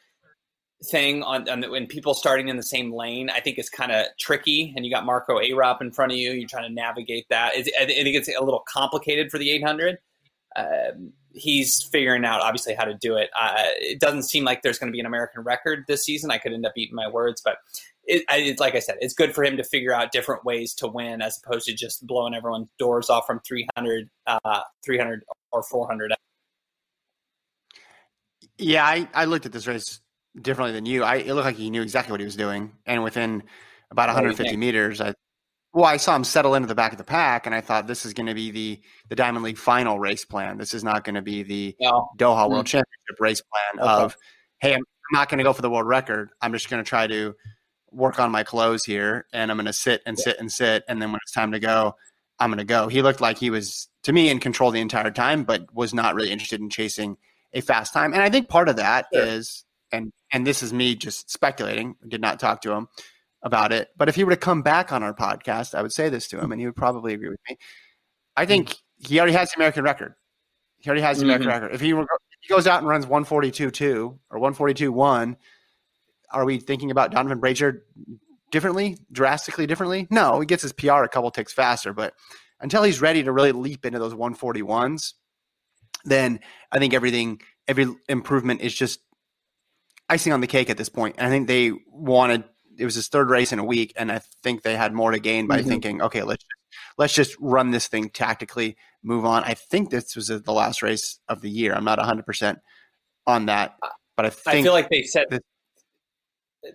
[0.91, 3.93] thing on, on the, when people starting in the same lane i think is kind
[3.93, 7.27] of tricky and you got marco arop in front of you you're trying to navigate
[7.31, 7.55] that.
[7.55, 9.99] It's- i think it's a little complicated for the 800
[10.55, 13.31] um, he's figuring out obviously how to do it.
[13.35, 16.31] Uh, it doesn't seem like there's going to be an american record this season.
[16.31, 17.57] I could end up eating my words but
[18.05, 20.89] it, it's like I said, it's good for him to figure out different ways to
[20.89, 26.13] win as opposed to just blowing everyone's doors off from 300, uh, 300 or 400.
[28.59, 30.01] Yeah, I, I looked at this race
[30.41, 31.05] differently than you.
[31.05, 33.43] I it looked like he knew exactly what he was doing, and within
[33.91, 35.15] about What do you 150 meters, I
[35.75, 38.05] well, I saw him settle into the back of the pack, and I thought this
[38.05, 40.59] is going to be the the Diamond League final race plan.
[40.59, 44.03] This is not going to be the No, Doha World Championship race plan Okay.
[44.05, 44.17] of,
[44.61, 46.31] hey, I'm not going to go for the world record.
[46.43, 47.35] I'm just going to try to
[47.93, 51.01] work on my clothes here, and I'm going to sit and sit and sit, and
[51.01, 51.95] then when it's time to go,
[52.39, 52.89] I'm going to go.
[52.89, 56.15] He looked like he was, to me, in control the entire time, but was not
[56.15, 57.17] really interested in chasing
[57.53, 58.13] a fast time.
[58.13, 60.01] And I think part of that is, Sure.
[60.01, 61.97] and and this is me just speculating.
[62.09, 62.89] Did not talk to him
[63.43, 66.09] about it, but if he were to come back on our podcast, I would say
[66.09, 67.59] this to him, and he would probably agree with me.
[68.37, 70.15] I think he already has the American record.
[70.79, 71.53] He already has the American Mhm.
[71.53, 71.75] record.
[71.75, 72.09] If he, were, if
[72.41, 75.37] he goes out and runs 142.2 or 142.1,
[76.33, 77.85] are we thinking about Donavan Brazier
[78.51, 80.07] differently, drastically differently?
[80.11, 82.15] No, he gets his PR a couple ticks faster, but
[82.61, 85.15] until he's ready to really leap into those 141s,
[86.05, 86.41] then
[86.71, 89.01] I think everything, every improvement is just
[90.09, 91.17] icing on the cake at this point.
[91.19, 92.45] And I think they wanted
[92.79, 95.19] it was his third race in a week, and I think they had more to
[95.19, 95.67] gain by Mhm.
[95.67, 96.45] thinking, okay, let's
[96.97, 99.45] let's just run this thing tactically, move on.
[99.45, 101.75] I think this was the last race of the year.
[101.75, 102.61] I'm not 100 percent
[103.27, 103.77] on that,
[104.17, 105.43] but I think I feel like they said that-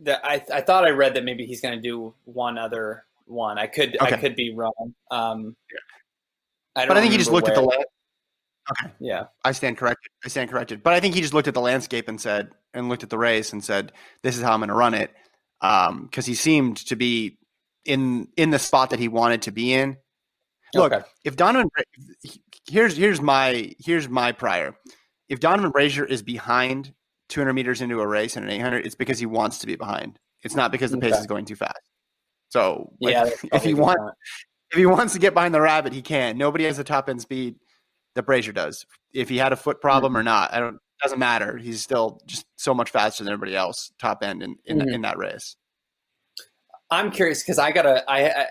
[0.02, 3.58] that I, I thought I read that maybe he's going to do one other one.
[3.58, 4.93] I could I could be wrong.
[5.12, 5.56] Um,
[6.76, 7.86] I don't but I think he just looked at the where-
[8.69, 10.12] Okay, yeah I stand corrected.
[10.26, 10.84] I stand corrected.
[10.84, 13.17] But I think he just looked at the landscape and said, and looked at the
[13.17, 15.13] race and said, "This is how I'm going to run it,"
[15.62, 17.38] because he seemed to be
[17.86, 19.95] in in the spot that he wanted to be in.
[20.76, 21.06] Look, Okay.
[21.23, 21.69] if Donavan,
[22.69, 24.76] here's here's my here's my prior.
[25.30, 26.93] If Donavan Brazier is behind
[27.30, 30.20] 200 meters into a race and an 800, it's because he wants to be behind.
[30.44, 31.80] It's not because the pace is going too fast.
[32.50, 34.02] So like, yeah, if he wants,
[34.72, 36.38] if he wants to get behind the rabbit, he can.
[36.38, 37.56] Nobody has the top end speed
[38.16, 38.86] that Brazier does.
[39.13, 40.20] If he had a foot problem Mm-hmm.
[40.20, 41.58] or not, I don't doesn't matter.
[41.58, 44.94] He's still just so much faster than everybody else top end in in, Mhm.
[44.94, 45.56] in that race.
[46.90, 48.46] I'm curious because I got a I, I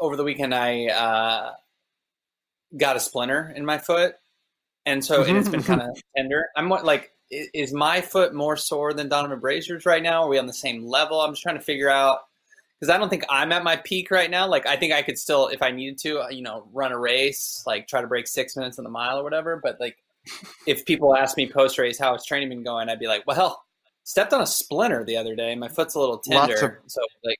[0.00, 1.52] over the weekend I uh,
[2.76, 4.14] got a splinter in my foot,
[4.84, 6.46] and so and it's been kind of tender.
[6.56, 10.24] I'm like, is my foot more sore than Donavan Brazier's right now?
[10.24, 11.20] Are we on the same level?
[11.20, 12.18] I'm just trying to figure out
[12.78, 14.46] because I don't think I'm at my peak right now.
[14.46, 16.98] Like, I think I could still, if I needed to, uh, you know, run a
[16.98, 19.60] race, like try to break six minutes on the mile or whatever.
[19.62, 19.96] But like,
[20.66, 23.62] if people ask me post race how has training been going, I'd be like, well,
[24.04, 25.54] stepped on a splinter the other day.
[25.54, 27.38] My foot's a little tender, so like.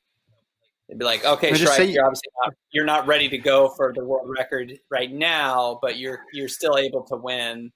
[0.89, 3.95] They'd be like, okay, Shryock, say- you're obviously not you're not ready to go for
[3.95, 7.73] the world record right now, but you're you're still able to win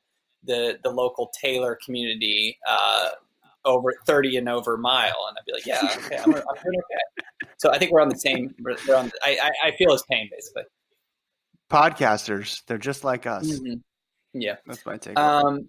[0.46, 3.11] the the local Taylor community uh,
[3.64, 7.26] over thirty and over mile, and I'd be like, yeah, okay, I'm, I'm doing okay.
[7.59, 8.54] So I think we're on the same.
[8.61, 9.11] We're, on.
[9.22, 10.64] I, I I feel his pain basically.
[11.70, 13.46] Podcasters, they're just like us.
[13.46, 13.80] Mhm.
[14.40, 14.56] Yeah.
[14.66, 15.18] That's my take.
[15.18, 15.68] Um,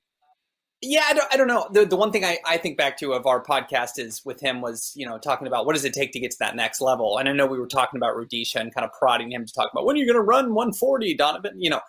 [0.81, 1.67] yeah, I don't, I don't know.
[1.71, 4.61] The, the one thing I, I think back to of our podcast is with him
[4.61, 7.17] was, you know, talking about what does it take to get to that next level.
[7.17, 9.71] And I know we were talking about Rudisha and kind of prodding him to talk
[9.71, 11.53] about when are you going to run 140, Donavan?
[11.57, 11.81] You know,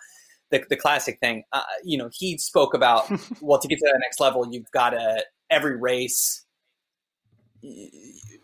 [0.51, 1.43] the, the classic thing.
[1.51, 3.09] Uh, you know, he spoke about,
[3.41, 6.45] well, to get to that next level, you've got to, every race,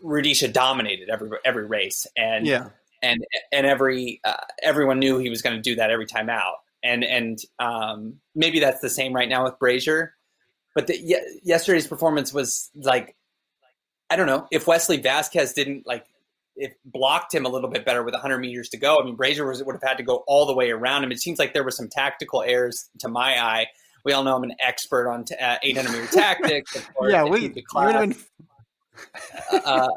[0.04, 2.06] Rudisha dominated every, every race.
[2.16, 2.68] And, yeah,
[3.02, 6.56] and and every uh, everyone knew he was going to do that every time out.
[6.82, 10.14] And and um, maybe that's the same right now with Brazier.
[10.74, 13.16] But the, ye- yesterday's performance was like,
[14.10, 16.06] I don't know if Wesley Vasquez didn't like
[16.56, 18.98] if blocked him a little bit better with 100 meters to go.
[19.00, 21.12] I mean, Brazier was, would have had to go all the way around him.
[21.12, 23.66] It seems like there were some tactical errors to my eye.
[24.04, 26.80] We all know I'm an expert on t- uh, 800 meter tactics.
[26.96, 27.24] Course, yeah.
[27.24, 28.26] We teach a you would have
[29.52, 29.88] class, uh,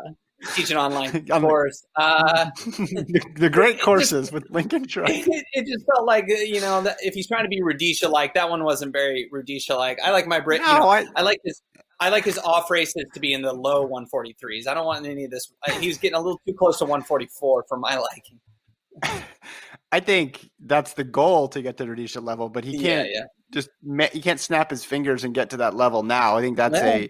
[0.55, 1.85] teach an online On course.
[1.95, 5.09] Uh, the, the great courses with Lincoln Shryock.
[5.09, 8.09] it, it just felt like uh, you know that if he's trying to be Rudisha
[8.09, 9.99] like that one wasn't very Rudisha like.
[10.03, 10.61] I like my Brit.
[10.61, 11.61] No, you know, I, I like his.
[11.99, 14.67] I like his off races to be in the low 143s.
[14.67, 15.51] I don't want any of this.
[15.79, 18.39] He's getting a little too close to 144 for my liking.
[19.91, 23.21] I think that's the goal to get to the Rudisha level, but he can't yeah.
[23.51, 26.37] just ma- he can't snap his fingers and get to that level now.
[26.37, 26.85] I think that's No.
[26.85, 27.09] a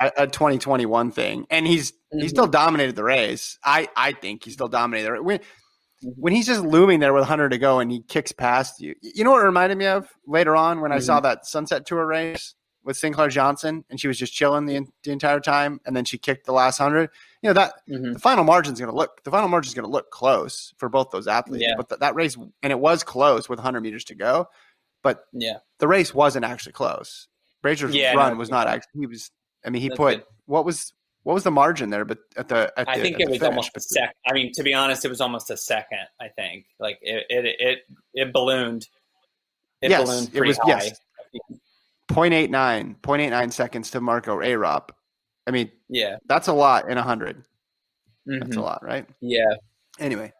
[0.00, 2.22] a a 2021 thing, and he's Mhm.
[2.22, 3.58] he still dominated the race.
[3.64, 5.22] I I think he still dominated the race.
[5.22, 6.12] When, Mhm.
[6.16, 9.22] when he's just looming there with 100 to go and he kicks past you, you
[9.22, 12.54] know what it reminded me of later on when I saw that Sunset Tour race
[12.86, 16.16] with Sinclair Johnson, and she was just chilling the, the entire time, and then she
[16.16, 17.10] kicked the last hundred.
[17.42, 18.14] You know that Mhm.
[18.14, 21.10] the final margin's going to look the final margin's going to look close for both
[21.10, 21.64] those athletes.
[21.68, 21.74] Yeah.
[21.76, 24.48] But th- that race and it was close with 100 meters to go,
[25.02, 27.28] but Yeah, the race wasn't actually close.
[27.62, 29.00] Brazier's Yeah, run no, was not actually.
[29.00, 29.30] He was.
[29.64, 30.24] I mean, he put good.
[30.46, 30.92] what was
[31.24, 32.04] what was the margin there?
[32.04, 33.82] But at the at the, I think at it the was finish, almost a but-
[33.82, 34.16] sec.
[34.28, 36.06] I mean, to be honest, it was almost a second.
[36.20, 37.78] I think like it it it,
[38.14, 38.86] it ballooned.
[39.82, 40.82] It Yes, ballooned it pretty was- high.
[40.84, 41.00] yes.
[42.08, 44.90] 0.89, 0.89 seconds to Marco Arop.
[45.46, 46.16] I mean, Yeah.
[46.26, 47.44] that's a lot in hundred.
[48.26, 48.58] That's Mhm.
[48.58, 49.08] a lot, right?
[49.20, 49.54] Yeah.
[49.98, 50.32] Anyway,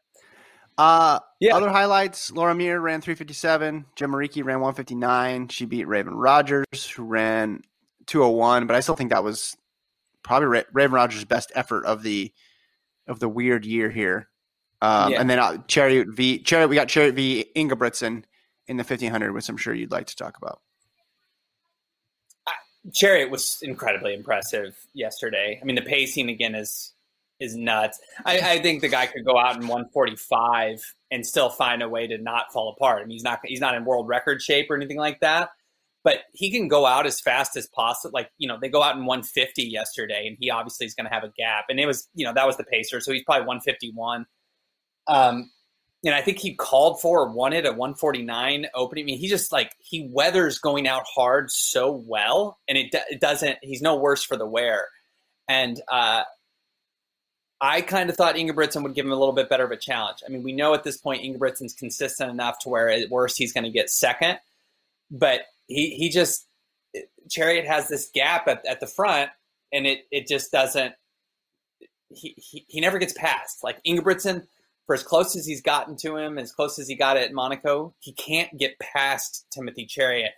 [0.78, 1.54] uh, Yeah.
[1.56, 3.86] other highlights: Laura Muir ran 357.
[3.96, 5.48] Jemma Reekie ran 159.
[5.48, 7.62] She beat Raven Rogers, who ran
[8.06, 8.66] 201.
[8.66, 9.56] But I still think that was
[10.22, 12.32] probably Ra- Raven Rogers' best effort of the
[13.06, 14.28] of the weird year here.
[14.82, 15.20] Um, Yeah.
[15.20, 16.68] And then uh, Cheruiyot v Cheruiyot.
[16.68, 18.24] We got Cheruiyot v Ingebrigtsen
[18.66, 20.60] in the 1500, which I'm sure you'd like to talk about.
[22.90, 25.58] Cheruiyot was incredibly impressive yesterday.
[25.60, 26.92] I mean, the pacing again is
[27.38, 27.98] is nuts.
[28.24, 32.06] I, I think the guy could go out in 145 and still find a way
[32.06, 33.02] to not fall apart.
[33.02, 35.50] I mean, he's not he's not in world record shape or anything like that,
[36.04, 38.12] but he can go out as fast as possible.
[38.14, 41.12] Like you know, they go out in 150 yesterday, and he obviously is going to
[41.12, 41.66] have a gap.
[41.68, 44.26] And it was you know that was the pacer, so he's probably 151.
[45.08, 45.50] Um,
[46.04, 49.04] and I think he called for or wanted a 149 opening.
[49.04, 53.20] I mean, he just like he weathers going out hard so well, and it, it
[53.20, 53.58] doesn't.
[53.62, 54.86] He's no worse for the wear.
[55.48, 56.22] And uh,
[57.60, 60.18] I kind of thought Ingebrigtsen would give him a little bit better of a challenge.
[60.26, 63.52] I mean, we know at this point Ingebrigtsen's consistent enough to where at worst he's
[63.52, 64.38] going to get second,
[65.10, 66.46] but he he just
[67.28, 69.30] Cheruiyot has this gap at, at the front,
[69.72, 70.94] and it it just doesn't.
[72.08, 73.64] He, he, he never gets past.
[73.64, 74.46] Like Ingebrigtsen,
[74.86, 77.94] for as close as he's gotten to him, as close as he got at Monaco,
[78.00, 80.30] he can't get past Timothy Cheruiyot,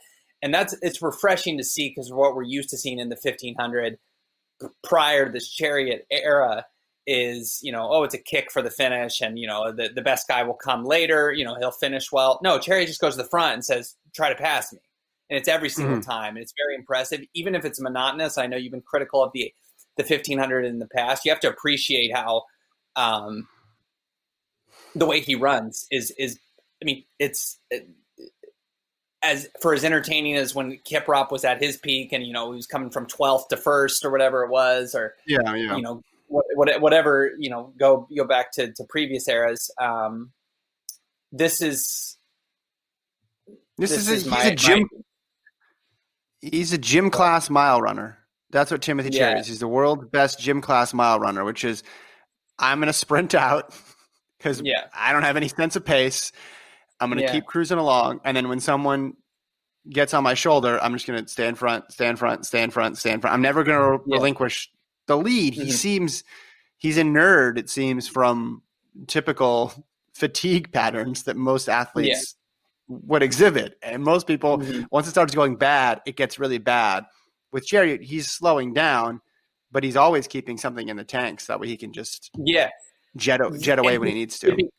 [0.43, 3.99] and that's it's refreshing to see because what we're used to seeing in the 1500
[4.83, 6.65] prior to this Cheruiyot era
[7.07, 10.03] is you know oh it's a kick for the finish and you know the, the
[10.03, 13.23] best guy will come later you know he'll finish well no Cheruiyot just goes to
[13.23, 14.81] the front and says try to pass me
[15.31, 16.11] and it's every single mm-hmm.
[16.11, 17.21] time, and it's very impressive.
[17.35, 19.53] Even if it's monotonous, I know you've been critical of the
[19.97, 21.25] the 1500 in the past.
[21.25, 22.45] You have to appreciate how
[22.95, 23.49] um,
[24.94, 26.38] the way he runs is is.
[26.81, 27.88] I mean, it's it,
[29.22, 32.57] as for as entertaining as when Kiprop was at his peak, and you know he
[32.57, 35.77] was coming from 12th to first or whatever it was, or yeah, yeah.
[35.77, 40.33] you know what, whatever you know go go back to, to previous eras um,
[41.33, 42.18] this is
[43.77, 47.81] this, this is, a, is my, he's a gym my, he's a gym class mile
[47.81, 48.18] runner
[48.51, 49.35] that's what timothy yeah.
[49.35, 51.83] Cheruiyot is he's the world's best gym class mile runner which is
[52.59, 53.72] i'm going to sprint out
[54.38, 54.85] because yeah.
[54.94, 56.33] i don't have any sense of pace
[57.01, 57.33] i'm going to yeah.
[57.33, 59.14] keep cruising along and then when someone
[59.90, 62.62] gets on my shoulder i'm just going to stay in front stay in front stay
[62.62, 64.16] in front stay in front i'm never going to yeah.
[64.16, 64.70] relinquish
[65.09, 65.55] the lead.
[65.55, 65.64] Mm-hmm.
[65.64, 66.22] He seems
[66.77, 67.59] he's a nerd.
[67.59, 68.62] It seems from
[69.09, 69.72] typical
[70.14, 72.37] fatigue patterns that most athletes
[72.87, 73.77] would exhibit.
[73.83, 74.85] And most people, mm-hmm.
[74.92, 77.05] once it starts going bad, it gets really bad.
[77.51, 79.20] With Jerry, he's slowing down,
[79.72, 82.68] but he's always keeping something in the tanks that way he can just yeah
[83.18, 84.50] jet jet away when he needs to.
[84.50, 84.70] To be,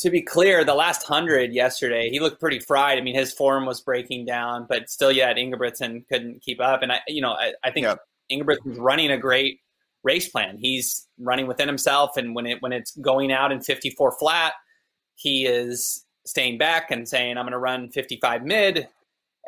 [0.00, 2.98] to be clear, the last hundred yesterday, he looked pretty fried.
[2.98, 6.82] I mean, his form was breaking down, but still, yet Ingebrigtsen couldn't keep up.
[6.82, 7.86] And I, you know, I, I think
[8.30, 9.60] Ingebrigtsen's running a great
[10.02, 10.58] race plan.
[10.58, 14.52] He's running within himself, and when it when it's going out in 54 flat,
[15.14, 18.88] he is staying back and saying, "I'm going to run 55 mid."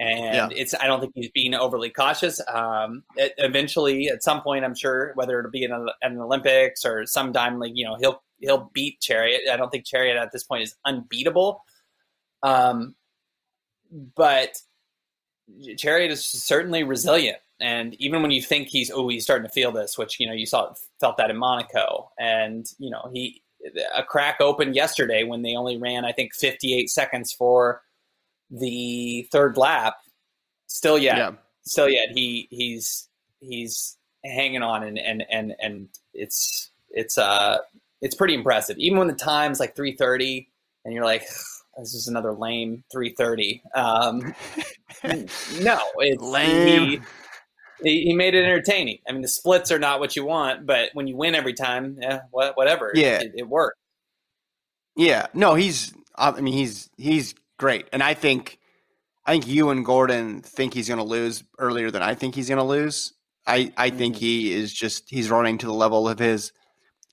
[0.01, 0.49] And yeah.
[0.53, 2.41] it's I don't think he's being overly cautious.
[2.53, 6.85] Um, it, eventually, at some point, I'm sure whether it'll be in, a, an Olympics
[6.85, 9.49] or sometime, like you know, he'll he'll beat Cheruiyot.
[9.51, 11.65] I don't think Cheruiyot at this point is unbeatable.
[12.45, 12.95] Um,
[14.15, 14.57] but
[15.51, 17.39] Cheruiyot is certainly resilient.
[17.61, 20.33] And even when you think he's oh he's starting to feel this, which you know
[20.33, 23.43] you saw felt that in Monaco, and you know he
[23.97, 27.83] a crack opened yesterday when they only ran I think 58 seconds for
[28.51, 29.95] the third lap.
[30.67, 31.31] Still yet, yeah.
[31.63, 33.09] still yet he he's
[33.41, 37.59] he's hanging on and and and and it's it's uh
[38.01, 38.77] it's pretty impressive.
[38.79, 40.47] Even when the time's like 3:30
[40.85, 41.27] and you're like
[41.79, 43.61] this is another lame 3:30.
[43.75, 44.35] Um,
[45.63, 47.05] no, it's lame.
[47.83, 48.99] He, he made it entertaining.
[49.09, 51.99] I mean, the splits are not what you want, but when you win every time,
[52.01, 52.91] yeah, whatever.
[52.95, 53.79] Yeah, it, it worked.
[54.97, 55.95] Yeah, no, he's.
[56.17, 58.59] I mean, he's he's great, and I think,
[59.27, 62.49] I think you and Gordon think he's going to lose earlier than I think he's
[62.49, 63.13] going to lose.
[63.47, 64.25] I I think mm-hmm.
[64.25, 66.53] he is just he's running to the level of his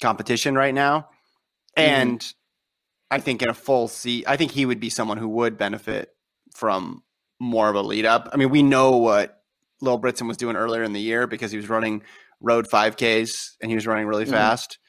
[0.01, 1.81] competition right now, mm-hmm.
[1.81, 3.15] and mm-hmm.
[3.15, 6.09] I think in a full seat, I think he would be someone who would benefit
[6.53, 7.03] from
[7.39, 8.29] more of a lead up.
[8.31, 9.41] I mean, we know what
[9.81, 12.01] Lil Britson was doing earlier in the year because he was running
[12.41, 14.33] road 5Ks and he was running really mm-hmm.
[14.33, 14.79] fast.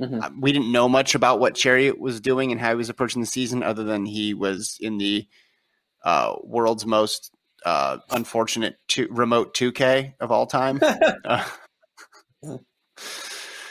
[0.00, 0.20] Mm-hmm.
[0.20, 3.20] Uh, we didn't know much about what Cheruiyot was doing and how he was approaching
[3.20, 5.26] the season, other than he was in the
[6.04, 7.32] uh, world's most
[7.64, 10.80] uh, unfortunate two, remote 2K of all time.
[11.24, 11.44] Uh,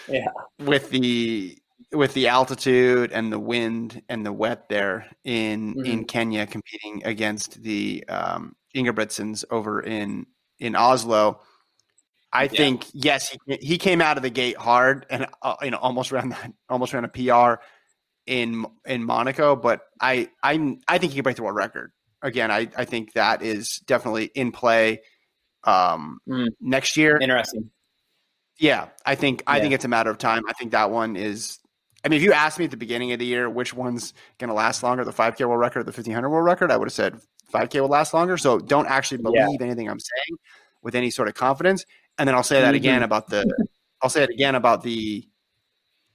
[0.10, 0.28] yeah,
[0.60, 1.58] with the
[1.94, 5.86] with the altitude and the wind and the wet there in mm-hmm.
[5.86, 10.26] in Kenya, competing against the um, Ingebrigtsens over in
[10.60, 11.40] in Oslo.
[12.32, 12.50] I yeah.
[12.50, 16.12] think yes, he, he came out of the gate hard and uh, you know almost
[16.12, 17.62] ran that almost ran a PR
[18.26, 22.52] in in Monaco, but I I I think he can break the world record again.
[22.52, 25.02] I I think that is definitely in play
[25.64, 26.50] um, mm.
[26.60, 27.18] next year.
[27.18, 27.72] Interesting.
[28.60, 30.44] Yeah, I think I think it's a matter of time.
[30.48, 31.60] I think that one is.
[32.04, 34.50] I mean, if you asked me at the beginning of the year which one's going
[34.50, 36.94] to last longer, the 5K world record or the 1500 world record, I would have
[36.94, 37.20] said
[37.52, 38.38] 5K will last longer.
[38.38, 39.66] So don't actually believe yeah.
[39.66, 40.38] anything I'm saying
[40.84, 41.84] with any sort of confidence.
[42.18, 42.76] And then I'll say that mm-hmm.
[42.76, 43.46] again about the,
[44.02, 45.28] I'll say it again about the,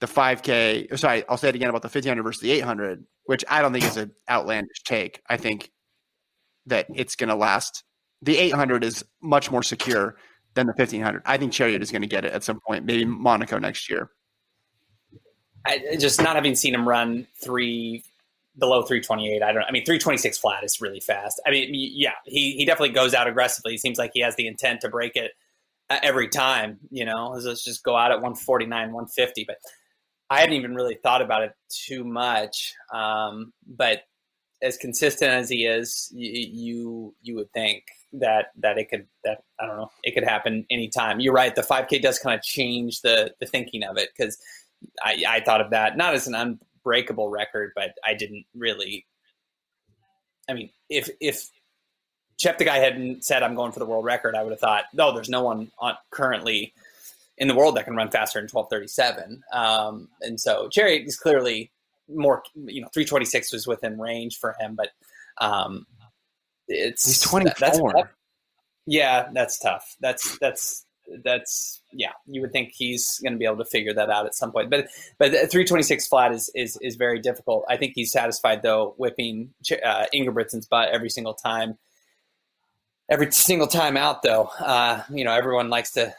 [0.01, 0.99] the 5K.
[0.99, 3.85] Sorry, I'll say it again about the 1500 versus the 800, which I don't think
[3.85, 5.23] is an outlandish take.
[5.29, 5.71] I think
[6.67, 7.85] that it's going to last.
[8.23, 10.17] The 800 is much more secure
[10.55, 11.23] than the 1500.
[11.25, 14.11] I think Cheruiyot is going to get it at some point, maybe Monaco next year.
[15.67, 18.03] I, just not having seen him run three
[18.59, 19.43] below 328.
[19.43, 19.63] I don't.
[19.63, 21.41] I mean, 326 flat is really fast.
[21.47, 23.73] I mean, yeah, he he definitely goes out aggressively.
[23.73, 25.33] He seems like he has the intent to break it
[25.91, 26.79] every time.
[26.91, 29.45] You know, let's just go out at 149, 150.
[29.47, 29.57] But
[30.31, 32.73] I hadn't even really thought about it too much.
[32.95, 34.03] Um, but
[34.63, 39.43] as consistent as he is, you, you you would think that that it could that
[39.59, 41.21] I don't know it could happen anytime.
[41.21, 41.55] You're right.
[41.55, 44.39] The 5K does kind of change the the thinking of it because
[45.03, 49.07] I, I thought of that not as an unbreakable record, but I didn't really.
[50.49, 51.49] I mean, if if
[52.41, 55.29] Cheptegei hadn't said I'm going for the world record, I would have thought, no, there's
[55.29, 56.73] no one on, currently
[57.37, 59.43] in the world that can run faster than 1237.
[59.53, 61.71] Um, and so Jerry is clearly
[62.09, 64.91] more, you know, 326 was within range for him, but
[65.39, 65.87] um,
[66.69, 67.55] it's he's 24.
[67.59, 68.09] That's tough.
[68.87, 69.97] Yeah, that's tough.
[70.01, 70.87] That's that's
[71.23, 72.13] that's yeah.
[72.27, 74.71] You would think he's going to be able to figure that out at some point,
[74.71, 74.89] but
[75.19, 77.65] but 326 flat is is is very difficult.
[77.69, 79.51] I think he's satisfied though, whipping
[79.85, 81.79] uh, Ingebrigtsen's butt every single time.
[83.11, 86.15] Every single time out, though, uh, you know everyone likes to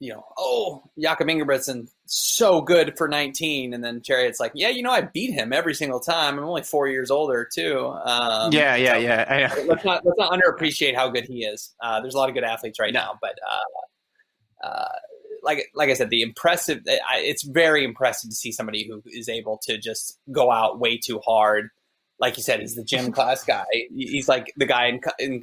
[0.00, 3.72] you know, oh, Jakob Ingebrigtsen, so good for 19.
[3.72, 6.38] And then Cheruiyot's like, yeah, you know, I beat him every single time.
[6.38, 7.86] I'm only four years older, too.
[8.04, 9.54] Um, yeah, yeah, so yeah.
[9.66, 11.74] let's, not, let's not underappreciate how good he is.
[11.80, 14.98] Uh, there's a lot of good athletes right now, but uh, uh,
[15.42, 19.58] like, like I said, the impressive, it's very impressive to see somebody who is able
[19.62, 21.70] to just go out way too hard.
[22.18, 23.64] Like you said, he's the gym class guy.
[23.90, 25.42] He's like the guy in, in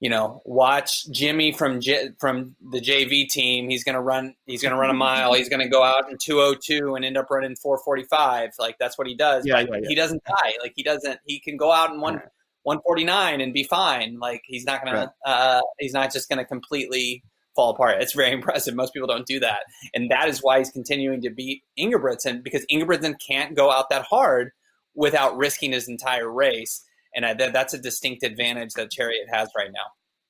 [0.00, 3.68] you know, watch Jimmy from J- from the JV team.
[3.68, 4.34] He's gonna run.
[4.46, 5.34] He's gonna run a mile.
[5.34, 8.50] He's gonna go out in two oh two and end up running four forty five.
[8.58, 9.44] Like that's what he does.
[9.44, 10.52] Yeah, yeah, yeah, he doesn't die.
[10.62, 11.18] Like he doesn't.
[11.26, 12.22] He can go out in one
[12.62, 14.18] one forty nine and be fine.
[14.20, 15.12] Like he's not gonna.
[15.26, 17.24] Uh, he's not just gonna completely
[17.56, 18.00] fall apart.
[18.00, 18.76] It's very impressive.
[18.76, 22.64] Most people don't do that, and that is why he's continuing to beat Ingebrigtsen because
[22.72, 24.52] Ingebrigtsen can't go out that hard
[24.94, 26.84] without risking his entire race
[27.14, 29.86] and I, that's a distinct advantage that Cheruiyot has right now.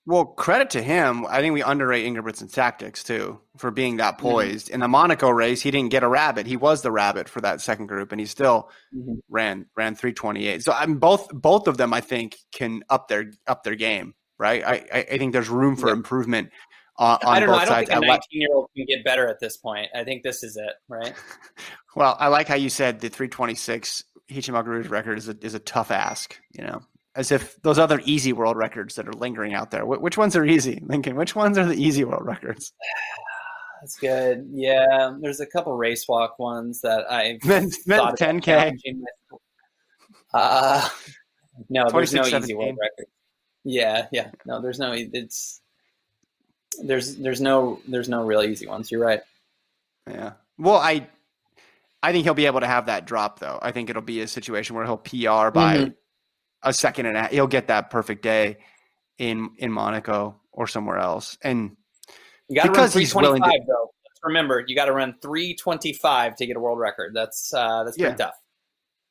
[0.09, 1.27] Well, credit to him.
[1.27, 4.27] I think we underrate Ingebrigtsen's tactics too for being that mm-hmm.
[4.27, 4.67] poised.
[4.69, 4.75] Mm-hmm.
[4.75, 6.47] In the Monaco race, he didn't get a rabbit.
[6.47, 9.17] He was the rabbit for that second group, and he still mm-hmm.
[9.29, 10.65] ran ran three twenty eight.
[10.65, 11.93] So I'm both both of them.
[11.93, 14.15] I think can up their up their game.
[14.39, 14.65] Right.
[14.65, 15.95] I I think there's room for yeah.
[15.97, 16.53] improvement
[16.97, 17.63] on, on I don't both know.
[17.63, 17.91] I don't sides.
[17.91, 19.89] think a 19 year old can get better at this point.
[19.95, 20.73] I think this is it.
[20.89, 21.13] Right.
[21.97, 25.91] well, I like how you said the 326 Guerrouj's record is a, is a tough
[25.91, 26.83] ask, you know,
[27.15, 29.85] as if those other easy world records that are lingering out there.
[29.85, 31.17] Which ones are easy, Lincoln?
[31.17, 32.73] Which ones are the easy world records?
[33.81, 34.49] That's good.
[34.53, 38.77] Yeah, there's a couple race walk ones that I've men's, men's 10k.
[40.35, 40.89] Uh,
[41.69, 43.07] no, there's no easy world record.
[43.65, 44.31] Yeah, yeah.
[44.47, 44.93] No, there's no.
[44.93, 45.61] It's
[46.83, 48.91] there's there's no there's no real easy ones.
[48.91, 49.21] You're right.
[50.09, 50.33] Yeah.
[50.59, 51.07] Well, I
[52.03, 53.59] I think he'll be able to have that drop though.
[53.61, 55.91] I think it'll be a situation where he'll PR by mm-hmm.
[56.63, 57.31] a second and a half.
[57.31, 58.59] He'll get that perfect day
[59.19, 61.39] in in Monaco or somewhere else.
[61.43, 61.77] And
[62.49, 63.91] you got to run 325 to, though.
[64.05, 67.13] Let's remember, you got to run 325 to get a world record.
[67.15, 68.27] That's uh, that's pretty yeah.
[68.27, 68.35] tough.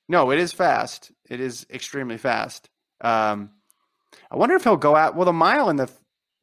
[0.09, 1.11] No, it is fast.
[1.29, 2.69] It is extremely fast.
[3.01, 3.51] Um,
[4.31, 5.15] I wonder if he'll go out.
[5.15, 5.89] Well, the mile in the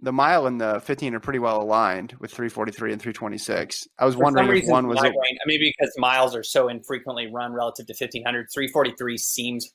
[0.05, 3.89] the mile and the 15 are pretty well aligned with 343 and 326.
[3.99, 5.01] I was For wondering if one was.
[5.01, 5.15] Going,
[5.47, 9.73] maybe because miles are so infrequently run relative to 1500, 343 seems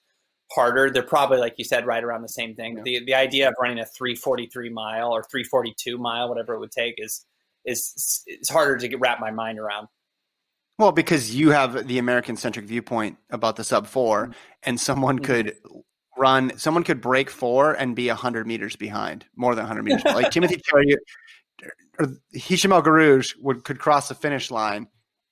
[0.51, 0.91] harder.
[0.91, 2.77] They're probably, like you said, right around the same thing.
[2.77, 2.83] Yeah.
[2.83, 6.95] The, the idea of running a 343 mile or 342 mile, whatever it would take,
[6.97, 7.25] is
[7.65, 9.87] is is harder to get, wrap my mind around.
[10.77, 14.31] Well, because you have the American centric viewpoint about the sub 4 mm-hmm.
[14.63, 15.25] and someone mm-hmm.
[15.25, 15.57] could
[16.19, 20.03] run, someone could break four and be 100 meters behind, more than 100 meters.
[20.05, 20.95] like Timothy Cherry
[21.99, 24.87] or Hicham El Guerrouj would could cross the finish line,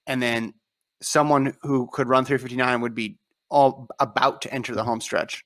[0.05, 0.53] and then
[1.01, 3.17] someone who could run 359 would be
[3.49, 5.43] all about to enter the home stretch.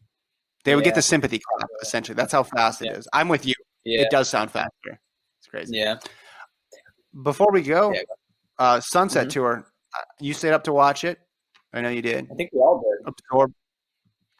[0.63, 0.89] They would yeah.
[0.89, 2.15] get the sympathy clap, essentially.
[2.15, 2.91] That's how fast yeah.
[2.91, 3.07] it is.
[3.13, 3.53] I'm with you.
[3.83, 4.01] Yeah.
[4.01, 4.99] It does sound faster.
[5.39, 5.77] It's crazy.
[5.77, 5.97] Yeah.
[7.23, 7.93] Before we go,
[8.59, 9.29] uh, Sunset mm-hmm.
[9.29, 9.65] Tour,
[9.97, 11.19] uh, you stayed up to watch it.
[11.73, 12.27] I know you did.
[12.31, 13.07] I think we all did.
[13.07, 13.53] Absorb.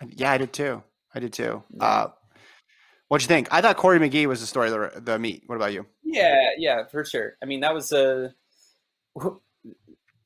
[0.09, 0.83] Yeah, I did too.
[1.13, 1.63] I did too.
[1.79, 2.07] Uh,
[3.07, 3.47] what'd you think?
[3.51, 5.43] I thought Cory McGee was the story of the, the meet.
[5.47, 5.85] What about you?
[6.03, 7.35] Yeah, yeah, for sure.
[7.41, 8.33] I mean, that was a.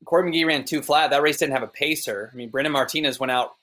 [0.05, 1.09] Cory McGee ran two flat.
[1.09, 2.29] That race didn't have a pacer.
[2.31, 3.55] I mean, Brenda Martinez went out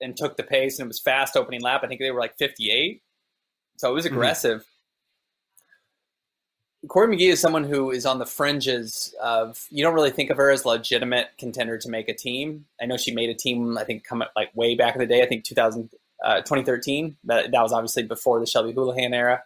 [0.00, 1.82] and took the pace, and it was fast opening lap.
[1.82, 3.02] I think they were like 58.
[3.76, 4.14] So it was mm-hmm.
[4.14, 4.60] aggressive.
[4.60, 4.66] Mm-hmm.
[6.88, 9.66] Cory McGee is someone who is on the fringes of.
[9.70, 12.66] You don't really think of her as a legitimate contender to make a team.
[12.80, 13.76] I know she made a team.
[13.76, 15.22] I think come like way back in the day.
[15.22, 15.90] I think 2000
[16.24, 17.16] uh, 2013.
[17.24, 19.42] That, that was obviously before the Shelby Houlihan era.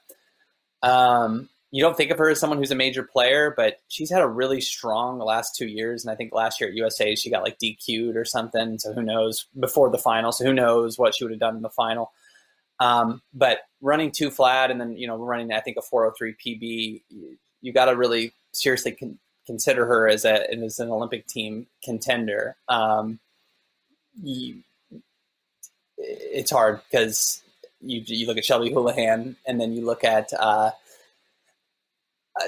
[0.83, 4.23] Um, you don't think of her as someone who's a major player, but she's had
[4.23, 6.05] a really strong last two years.
[6.05, 8.79] And I think last year at USA, she got like DQ'd or something.
[8.79, 10.31] So who knows before the final?
[10.31, 12.13] So who knows what she would have done in the final?
[12.79, 17.03] Um, but running two flat and then, you know, running, I think, a 403 PB,
[17.09, 21.67] you, you got to really seriously con- consider her as, a, as an Olympic team
[21.83, 22.57] contender.
[22.69, 23.19] Um,
[24.23, 24.63] you,
[25.99, 27.43] it's hard because
[27.81, 30.71] you you look at Shelby Houlihan and then you look at uh,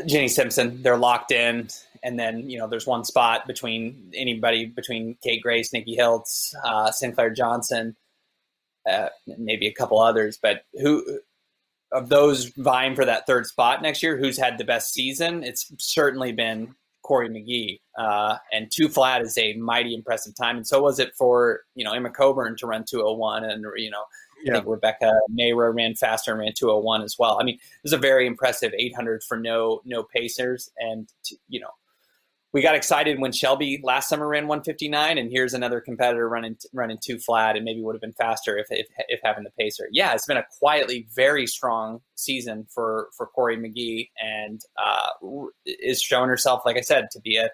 [0.06, 0.82] Jenny Simpson.
[0.82, 1.68] They're locked in,
[2.02, 6.90] and then you know there's one spot between anybody between Kate Grace, Nikki Hiltz, uh,
[6.90, 7.96] Sinclair Johnson,
[8.88, 10.38] uh, maybe a couple others.
[10.40, 11.20] But who
[11.92, 14.16] of those vying for that third spot next year?
[14.16, 15.44] Who's had the best season?
[15.44, 16.74] It's certainly been
[17.06, 17.80] Cory McGee.
[17.96, 20.56] Uh, and two flat is a mighty impressive time.
[20.56, 24.02] And so was it for, you know, Emma Coburn to run 201 and, you know,
[24.48, 27.38] I think Rebecca Mehra ran faster and ran 201 as well.
[27.40, 31.08] I mean, it was a very impressive 800 for no no pacers, and
[31.48, 31.70] you know
[32.52, 36.98] we got excited when Shelby last summer ran 159, and here's another competitor running running
[37.02, 39.88] two flat, and maybe would have been faster if, if, if having the pacer.
[39.92, 45.08] Yeah, it's been a quietly very strong season for for Cory McGee, and uh,
[45.66, 47.50] is showing herself, like I said, to be a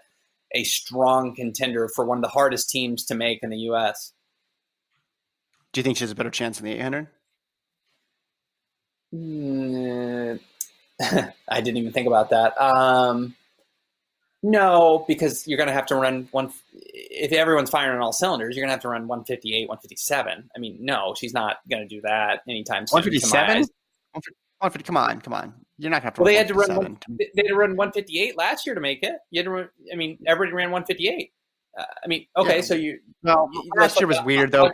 [0.54, 4.12] a strong contender for one of the hardest teams to make in the U.S.
[5.72, 7.08] Do you think she has a better chance in the 800?
[9.14, 10.40] Mm,
[11.48, 12.60] I didn't even think about that.
[12.60, 13.34] Um,
[14.42, 16.52] no, because you're going to have to run one.
[16.72, 20.50] If everyone's firing on all cylinders, you're going to have to run 158, 157.
[20.54, 22.96] I mean, no, she's not going to do that anytime soon.
[22.96, 23.68] 157?
[24.58, 25.54] 150, come on, come on.
[25.78, 26.76] You're not going to have to well, they had to run.
[26.76, 29.14] One, they had to run 158 last year to make it.
[29.30, 31.32] You had to run, I mean, everybody ran 158.
[31.78, 32.62] Uh, I mean, okay, yeah.
[32.62, 32.98] so you.
[33.22, 34.70] Well, last year was weird though.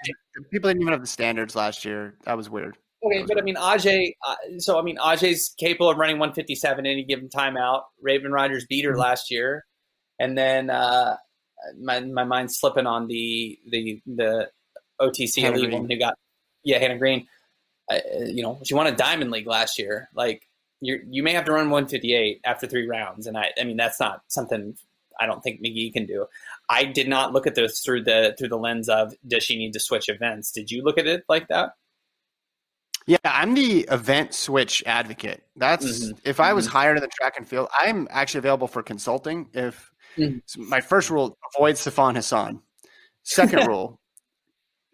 [0.50, 2.16] People didn't even have the standards last year.
[2.24, 2.76] That was weird.
[3.04, 4.14] Okay, but I mean, Ajee.
[4.26, 7.82] Uh, so I mean, Ajee's capable of running 157 any given timeout.
[8.00, 9.00] Raven Rogers beat her mm-hmm.
[9.00, 9.64] last year,
[10.18, 11.16] and then uh,
[11.80, 14.50] my my mind's slipping on the the the
[15.00, 16.14] OTC Hannah elite woman who got
[16.64, 17.26] yeah Hanna Green.
[17.90, 20.08] Uh, you know, she won a Diamond League last year.
[20.14, 20.42] Like
[20.80, 24.00] you you may have to run 158 after three rounds, and I I mean that's
[24.00, 24.76] not something
[25.20, 26.26] I don't think McGee can do.
[26.68, 29.72] I did not look at this through the through the lens of does she need
[29.74, 30.52] to switch events?
[30.52, 31.70] Did you look at it like that?
[33.08, 35.42] Yeah, I'm the event switch advocate.
[35.56, 36.18] That's mm-hmm.
[36.28, 36.76] if I was mm-hmm.
[36.76, 39.48] hired in the track and field, I'm actually available for consulting.
[39.54, 40.40] If mm-hmm.
[40.44, 42.60] so my first rule, avoid Sifan Hassan.
[43.22, 43.98] Second rule,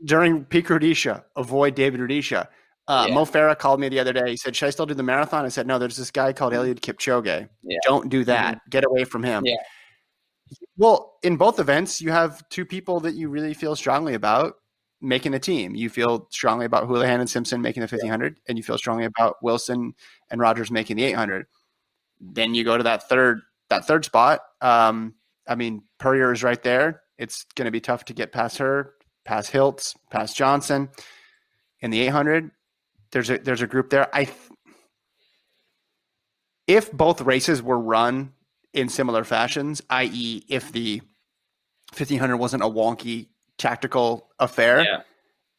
[0.04, 2.46] during peak Rudisha, avoid David Rudisha.
[2.86, 3.14] Uh, yeah.
[3.14, 4.30] Mo Farah called me the other day.
[4.30, 5.80] He said, "Should I still do the marathon?" I said, "No.
[5.80, 6.70] There's this guy called mm-hmm.
[6.70, 7.48] Eliud Kipchoge.
[7.64, 7.78] Yeah.
[7.84, 8.58] Don't do that.
[8.58, 8.70] Mm-hmm.
[8.70, 9.56] Get away from him." Yeah.
[10.76, 14.54] Well, in both events, you have two people that you really feel strongly about
[15.04, 15.74] making the team.
[15.74, 19.36] You feel strongly about Houlihan and Simpson making the 1500, and you feel strongly about
[19.42, 19.94] Wilson
[20.30, 21.46] and Rogers making the 800.
[22.20, 24.40] Then you go to that third that third spot.
[24.60, 25.14] Um,
[25.46, 27.02] I mean, Purrier is right there.
[27.18, 28.94] It's going to be tough to get past her,
[29.24, 30.88] past Hiltz, past Johnson.
[31.80, 32.50] In the 800,
[33.12, 34.08] there's a there's a group there.
[34.14, 34.28] I
[36.66, 38.32] if both races were run
[38.72, 41.00] in similar fashions, i.e., if the
[41.92, 43.28] 1500 wasn't a wonky
[43.58, 45.02] tactical affair, yeah.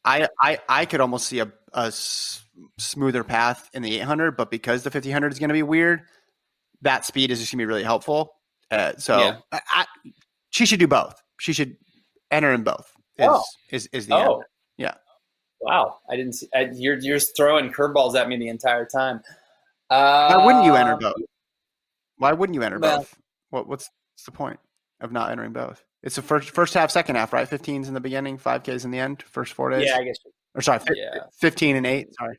[0.04, 2.44] I, I I could almost see a, a s-
[2.78, 4.36] smoother path in the 800.
[4.36, 6.02] But because the 1500 is going to be weird,
[6.82, 8.34] that speed is just going to be really helpful.
[8.70, 9.36] Uh, so yeah.
[9.52, 9.86] I, I,
[10.50, 11.20] she should do both.
[11.38, 11.76] She should
[12.30, 12.92] enter in both.
[13.18, 13.42] Is oh.
[13.70, 14.34] is, is the oh.
[14.34, 14.44] End.
[14.78, 14.94] Yeah.
[15.60, 16.48] Wow, I didn't see.
[16.54, 19.22] I, you're you're throwing curveballs at me the entire time.
[19.88, 21.14] Uh, Why wouldn't you enter both?
[22.18, 23.18] Why wouldn't you enter well, both?
[23.50, 24.60] What what's, what's the point
[25.00, 25.82] of not entering both?
[26.02, 27.48] It's the first first half, second half, right?
[27.48, 29.88] 15s in the beginning, 5Ks in the end, first four days.
[29.88, 30.18] Yeah, I guess.
[30.54, 31.20] Or sorry, yeah.
[31.38, 32.14] 15 and eight.
[32.18, 32.38] Sorry.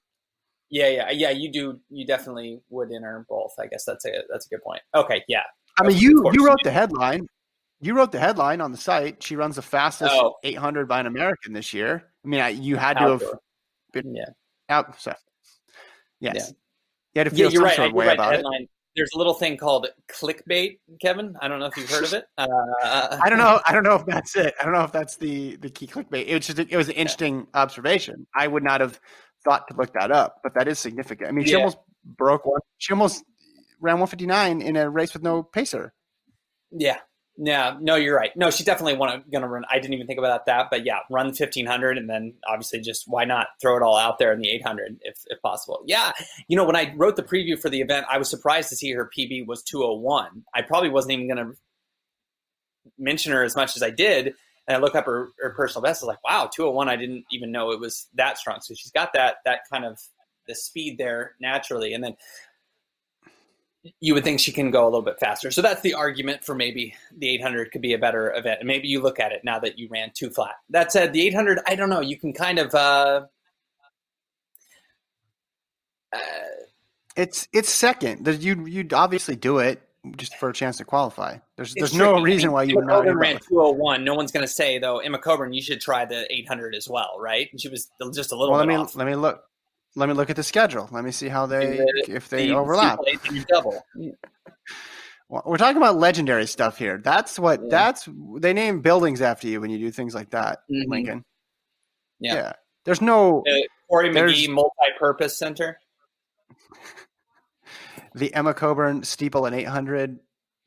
[0.70, 1.30] Yeah, yeah, yeah.
[1.30, 1.80] You do.
[1.90, 3.54] You definitely would enter both.
[3.60, 4.82] I guess that's a that's a good point.
[4.94, 5.44] Okay, yeah.
[5.80, 7.28] I mean, you you wrote the headline.
[7.80, 9.22] You wrote the headline on the site.
[9.22, 10.36] She runs the fastest oh.
[10.44, 12.04] 800 by an American this year.
[12.26, 13.24] I mean, you had to have
[13.94, 14.26] been yeah
[14.68, 15.00] out.
[15.00, 15.14] So
[16.20, 16.46] yes, yeah.
[17.14, 17.76] you had to feel yeah, some right.
[17.76, 18.16] sort of way right.
[18.16, 21.36] about headline, it there's a little thing called clickbait, Kevin.
[21.40, 22.26] I don't know if you've heard of it.
[22.38, 22.48] Uh,
[23.24, 23.62] I don't know.
[23.66, 24.56] I don't know if that's it.
[24.60, 26.26] I don't know if that's the the key clickbait.
[26.28, 27.62] It was just it was an interesting yeah.
[27.62, 28.28] observation.
[28.36, 29.00] I would not have
[29.46, 31.30] thought to look that up, but that is significant.
[31.30, 31.60] I mean, she yeah.
[31.60, 31.78] almost
[32.18, 32.60] broke one.
[32.80, 33.24] She almost
[33.80, 35.94] ran 159 in a race with no pacer.
[36.72, 36.98] Yeah,
[37.38, 38.36] yeah, no, you're right.
[38.36, 39.64] No, she's definitely going to run.
[39.70, 43.26] I didn't even think about that, but yeah, run 1500 and then obviously just why
[43.26, 45.84] not throw it all out there in the 800 if, if possible.
[45.86, 46.14] Yeah,
[46.48, 48.92] you know, when I wrote the preview for the event, I was surprised to see
[48.92, 50.44] her PB was 201.
[50.54, 51.58] I probably wasn't even going to
[52.98, 54.34] mention her as much as I did.
[54.68, 56.04] And I look up her, her personal best.
[56.04, 56.90] I was like, wow, 201.
[56.90, 58.60] I didn't even know it was that strong.
[58.62, 60.00] So she's got that that kind of
[60.48, 61.94] the speed there naturally.
[61.94, 62.16] And then
[64.00, 65.52] you would think she can go a little bit faster.
[65.52, 68.60] So that's the argument for maybe the 800 could be a better event.
[68.60, 70.56] And maybe you look at it now that you ran too flat.
[70.70, 72.02] That said, the 800, I don't know.
[72.02, 72.74] You can kind of.
[72.74, 73.26] Uh,
[76.14, 76.20] uh,
[77.16, 78.28] it's it's second.
[78.42, 79.82] You you'd obviously do it
[80.16, 81.38] just for a chance to qualify.
[81.56, 82.04] There's there's tricky.
[82.04, 83.04] no reason why you would not.
[83.06, 84.04] ran 201.
[84.04, 85.00] No one's going to say though.
[85.00, 87.50] Emma Coburn, you should try the 800 as well, right?
[87.52, 88.52] And she was just a little.
[88.52, 88.96] Well, let me off.
[88.96, 89.44] let me look
[89.98, 90.88] let me look at the schedule.
[90.92, 93.00] Let me see how they if they overlap.
[93.50, 93.82] Double.
[95.30, 97.02] Well, we're talking about legendary stuff here.
[97.04, 97.68] That's what yeah.
[97.70, 98.08] that's
[98.40, 100.90] they name buildings after you when you do things like that, mm-hmm.
[100.90, 101.26] Lincoln.
[102.20, 102.36] Yeah.
[102.36, 102.54] yeah.
[102.86, 105.80] There's no the Cory McGee multi-purpose center.
[108.16, 110.20] the Emma Coburn Steeple and 800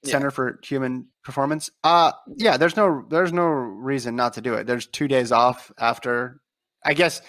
[0.03, 0.11] yeah.
[0.11, 1.71] Center for Human Performance.
[1.85, 4.67] Uh yeah, there's no there's no reason not to do it.
[4.67, 6.41] There's 2 days off after
[6.85, 7.23] I guess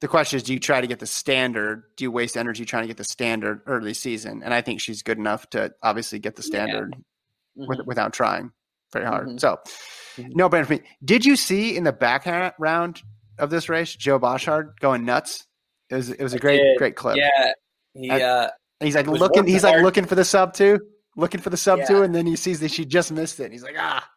[0.00, 1.82] the question is, do you try to get the standard?
[1.96, 4.42] Do you waste energy trying to get the standard early season?
[4.44, 6.94] And I think she's good enough to obviously get the standard
[7.56, 7.66] Yeah.
[7.68, 7.86] with, Mhm.
[7.86, 8.52] without trying
[8.92, 9.28] very hard.
[9.28, 9.40] Mhm.
[9.40, 9.58] So,
[10.16, 10.34] Mhm.
[10.34, 10.82] no brainer for me.
[11.04, 12.26] Did you see in the back
[12.58, 13.02] round
[13.38, 15.46] of this race, Joe Bosshard going nuts?
[15.90, 17.16] It was it was a great great clip.
[17.16, 17.52] Yeah,
[17.94, 19.46] he I- uh, he's like looking.
[19.46, 20.80] He's like looking for the sub two,
[21.16, 22.04] looking for the sub two, Yeah.
[22.04, 23.44] and then he sees that she just missed it.
[23.44, 24.08] And he's like, ah,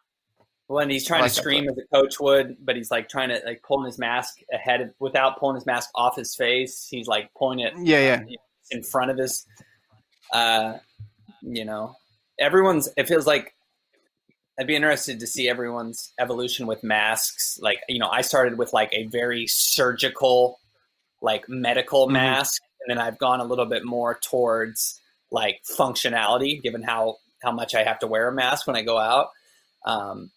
[0.66, 3.40] when he's trying like to scream as a coach would, but he's like trying to
[3.44, 6.86] like pulling his mask ahead of, without pulling his mask off his face.
[6.90, 8.36] He's like pulling it yeah, yeah.
[8.70, 9.46] in front of his.
[10.32, 10.78] Uh,
[11.42, 11.94] you know,
[12.38, 12.88] everyone's.
[12.96, 13.54] It feels like
[14.58, 17.58] I'd be interested to see everyone's evolution with masks.
[17.60, 20.58] Like you know, I started with like a very surgical,
[21.20, 22.12] like medical Mhm.
[22.12, 25.00] mask, and then I've gone a little bit more towards
[25.30, 28.98] like functionality, given how how much I have to wear a mask when I go
[28.98, 29.30] out.
[29.84, 30.30] Um,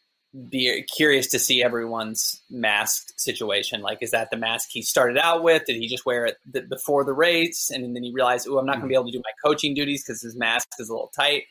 [0.50, 3.82] be curious to see everyone's mask situation.
[3.82, 5.66] Like, is that the mask he started out with?
[5.66, 8.66] Did he just wear it th- before the race, and then he realized, "Oh, I'm
[8.66, 10.94] not going to be able to do my coaching duties because his mask is a
[10.94, 11.44] little tight."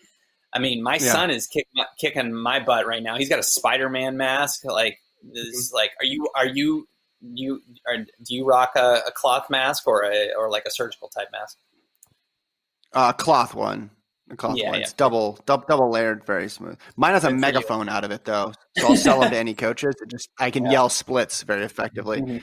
[0.52, 1.12] I mean, my Yeah.
[1.12, 1.66] son is kick,
[1.98, 3.16] kicking my butt right now.
[3.16, 4.64] He's got a Spider-Man mask.
[4.64, 4.98] Like,
[5.32, 6.86] is like, are you are you
[7.22, 11.08] you are, do you rock a, a cloth mask or a or like a surgical
[11.08, 11.56] type mask?
[12.92, 13.90] Uh, cloth one.
[14.28, 14.74] The cloth Yeah, one.
[14.78, 14.80] yeah.
[14.84, 16.78] It's double, double, double layered, very smooth.
[16.96, 17.40] Mine has a Good for you.
[17.40, 19.94] megaphone out of it though, so I'll sell them to any coaches.
[20.00, 20.72] It just I can Yeah.
[20.72, 22.20] yell splits very effectively.
[22.22, 22.42] Mhm.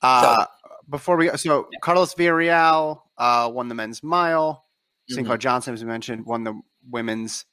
[0.00, 0.46] Uh,
[0.88, 4.64] before we go, so Carlos Villarreal uh, won the men's mile.
[5.08, 5.40] Sinclair Mm-hmm.
[5.40, 7.44] Johnson, as we mentioned, won the women's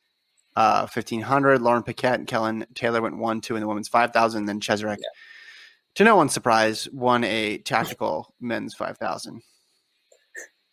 [0.56, 1.60] uh, 1500.
[1.62, 4.46] Lauren Paquette and Kellyn Taylor went one, two in the women's 5000.
[4.46, 5.08] Then Cheserek, Yeah.
[5.96, 9.42] to no one's surprise, won a tactical men's 5000.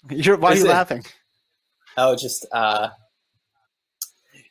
[0.11, 1.05] You're, why are you laughing?
[1.97, 2.91] Oh, just uh,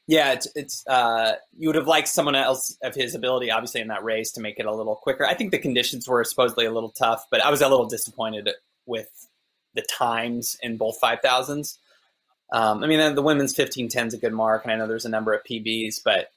[0.08, 3.88] yeah, it's it's uh, you would have liked someone else of his ability, obviously, in
[3.88, 5.26] that race to make it a little quicker.
[5.26, 8.50] I think the conditions were supposedly a little tough, but I was a little disappointed
[8.86, 9.08] with
[9.74, 11.80] the times in both five thousands.
[12.52, 15.06] Um, I mean, the women's fifteen ten is a good mark, and I know there's
[15.06, 16.28] a number of PBs, but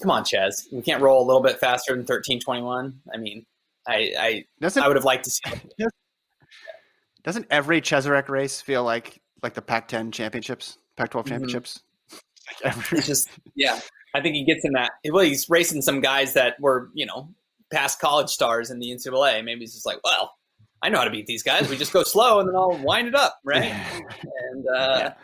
[0.00, 3.00] come on, Ches, we can't roll a little bit faster than thirteen twenty one.
[3.12, 3.44] I mean,
[3.86, 5.42] I I, Doesn't I would have liked to see.
[7.24, 11.28] Doesn't every Cheserek race feel like like the Pac-10 championships, Pac-12 Mhm.
[11.28, 11.80] championships?
[12.62, 13.78] Like every, It's just yeah.
[14.14, 14.92] I think he gets in that.
[15.10, 17.28] Well, he's racing some guys that were you know
[17.70, 19.44] past college stars in the NCAA.
[19.44, 20.32] Maybe he's just like, well,
[20.80, 21.68] I know how to beat these guys.
[21.68, 23.70] We just go slow and then I'll wind it up, right?
[23.70, 25.14] And uh, Yeah.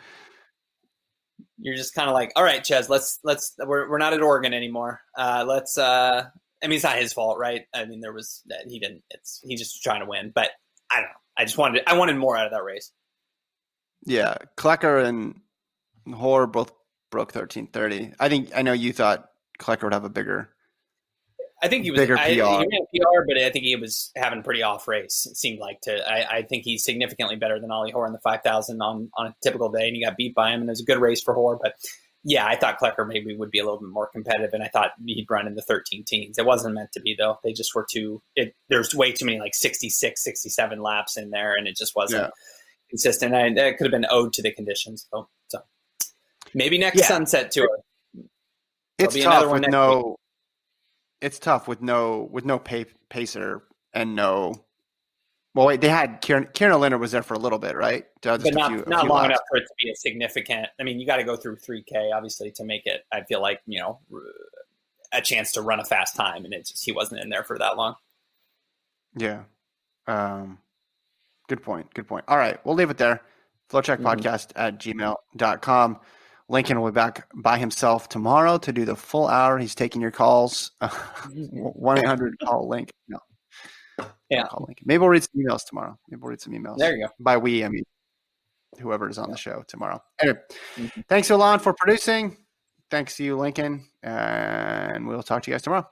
[1.57, 4.53] you're just kind of like, all right, Ches, let's let's we're we're not at Oregon
[4.53, 5.01] anymore.
[5.17, 5.77] Uh, let's.
[5.79, 6.25] Uh,
[6.63, 7.63] I mean, it's not his fault, right?
[7.73, 9.01] I mean, there was that he didn't.
[9.09, 10.51] It's he's just trying to win, but
[10.91, 11.15] I don't know.
[11.37, 12.91] I just wanted I wanted more out of that race.
[14.05, 15.39] Yeah, Klecker and
[16.13, 16.71] Hoare both
[17.11, 18.13] broke 1330.
[18.19, 19.29] I think I know you thought
[19.59, 20.49] Klecker would have a bigger.
[21.63, 22.63] I think he was Bigger I, He PR.
[22.93, 25.25] PR, but I think he was having a pretty off race.
[25.29, 26.07] It seemed like to.
[26.07, 29.27] I, I think he's significantly better than Ollie Hoare in the five thousand on on
[29.27, 31.23] a typical day, and he got beat by him, and it was a good race
[31.23, 31.57] for Hoare.
[31.59, 31.75] But
[32.23, 34.91] yeah, I thought Klecker maybe would be a little bit more competitive, and I thought
[35.05, 36.37] he'd run in the thirteen teens.
[36.37, 37.39] It wasn't meant to be though.
[37.43, 38.21] They just were too.
[38.35, 42.23] It there's way too many like 66, 67 laps in there, and it just wasn't
[42.23, 42.29] Yeah.
[42.89, 43.33] Consistent.
[43.33, 45.07] And it could have been owed to the conditions.
[45.11, 45.59] So, so
[46.53, 47.07] maybe next Yeah.
[47.07, 47.69] sunset tour.
[48.97, 50.15] It's another tough one with no.
[51.21, 53.63] It's tough with no with no pay, pacer
[53.93, 54.65] and no.
[55.53, 58.05] Well, wait, they had Kieran, Kieran Leonard was there for a little bit, right?
[58.21, 59.25] Just but not few- not long laps.
[59.27, 60.67] enough for it to be a significant.
[60.79, 63.05] I mean, you got to go through 3K obviously to make it.
[63.11, 63.99] I feel like you know
[65.13, 67.57] a chance to run a fast time, and it just he wasn't in there for
[67.57, 67.95] that long.
[69.15, 69.43] Yeah.
[70.07, 70.59] Um,
[71.47, 71.93] good point.
[71.93, 72.25] Good point.
[72.27, 72.63] All right.
[72.65, 73.21] We'll leave it there.
[73.69, 75.99] Flotrackpodcast at gmail.com.
[76.47, 79.57] Lincoln will be back by himself tomorrow to do the full hour.
[79.57, 80.71] He's taking your calls.
[81.31, 82.93] 1 800 call link.
[83.07, 83.19] No.
[84.29, 84.43] Yeah.
[84.47, 84.79] Call link.
[84.85, 85.97] Maybe we'll read some emails tomorrow.
[86.07, 86.77] Maybe we'll read some emails.
[86.77, 87.13] There you go.
[87.19, 87.83] By we, I mean
[88.79, 90.01] whoever is on the show tomorrow.
[90.21, 90.37] Anyway,
[90.75, 91.05] Mhm.
[91.07, 92.37] thanks, Alon, for producing.
[92.91, 93.87] Thanks to you, Lincoln.
[94.03, 95.87] And we'll talk to you guys tomorrow.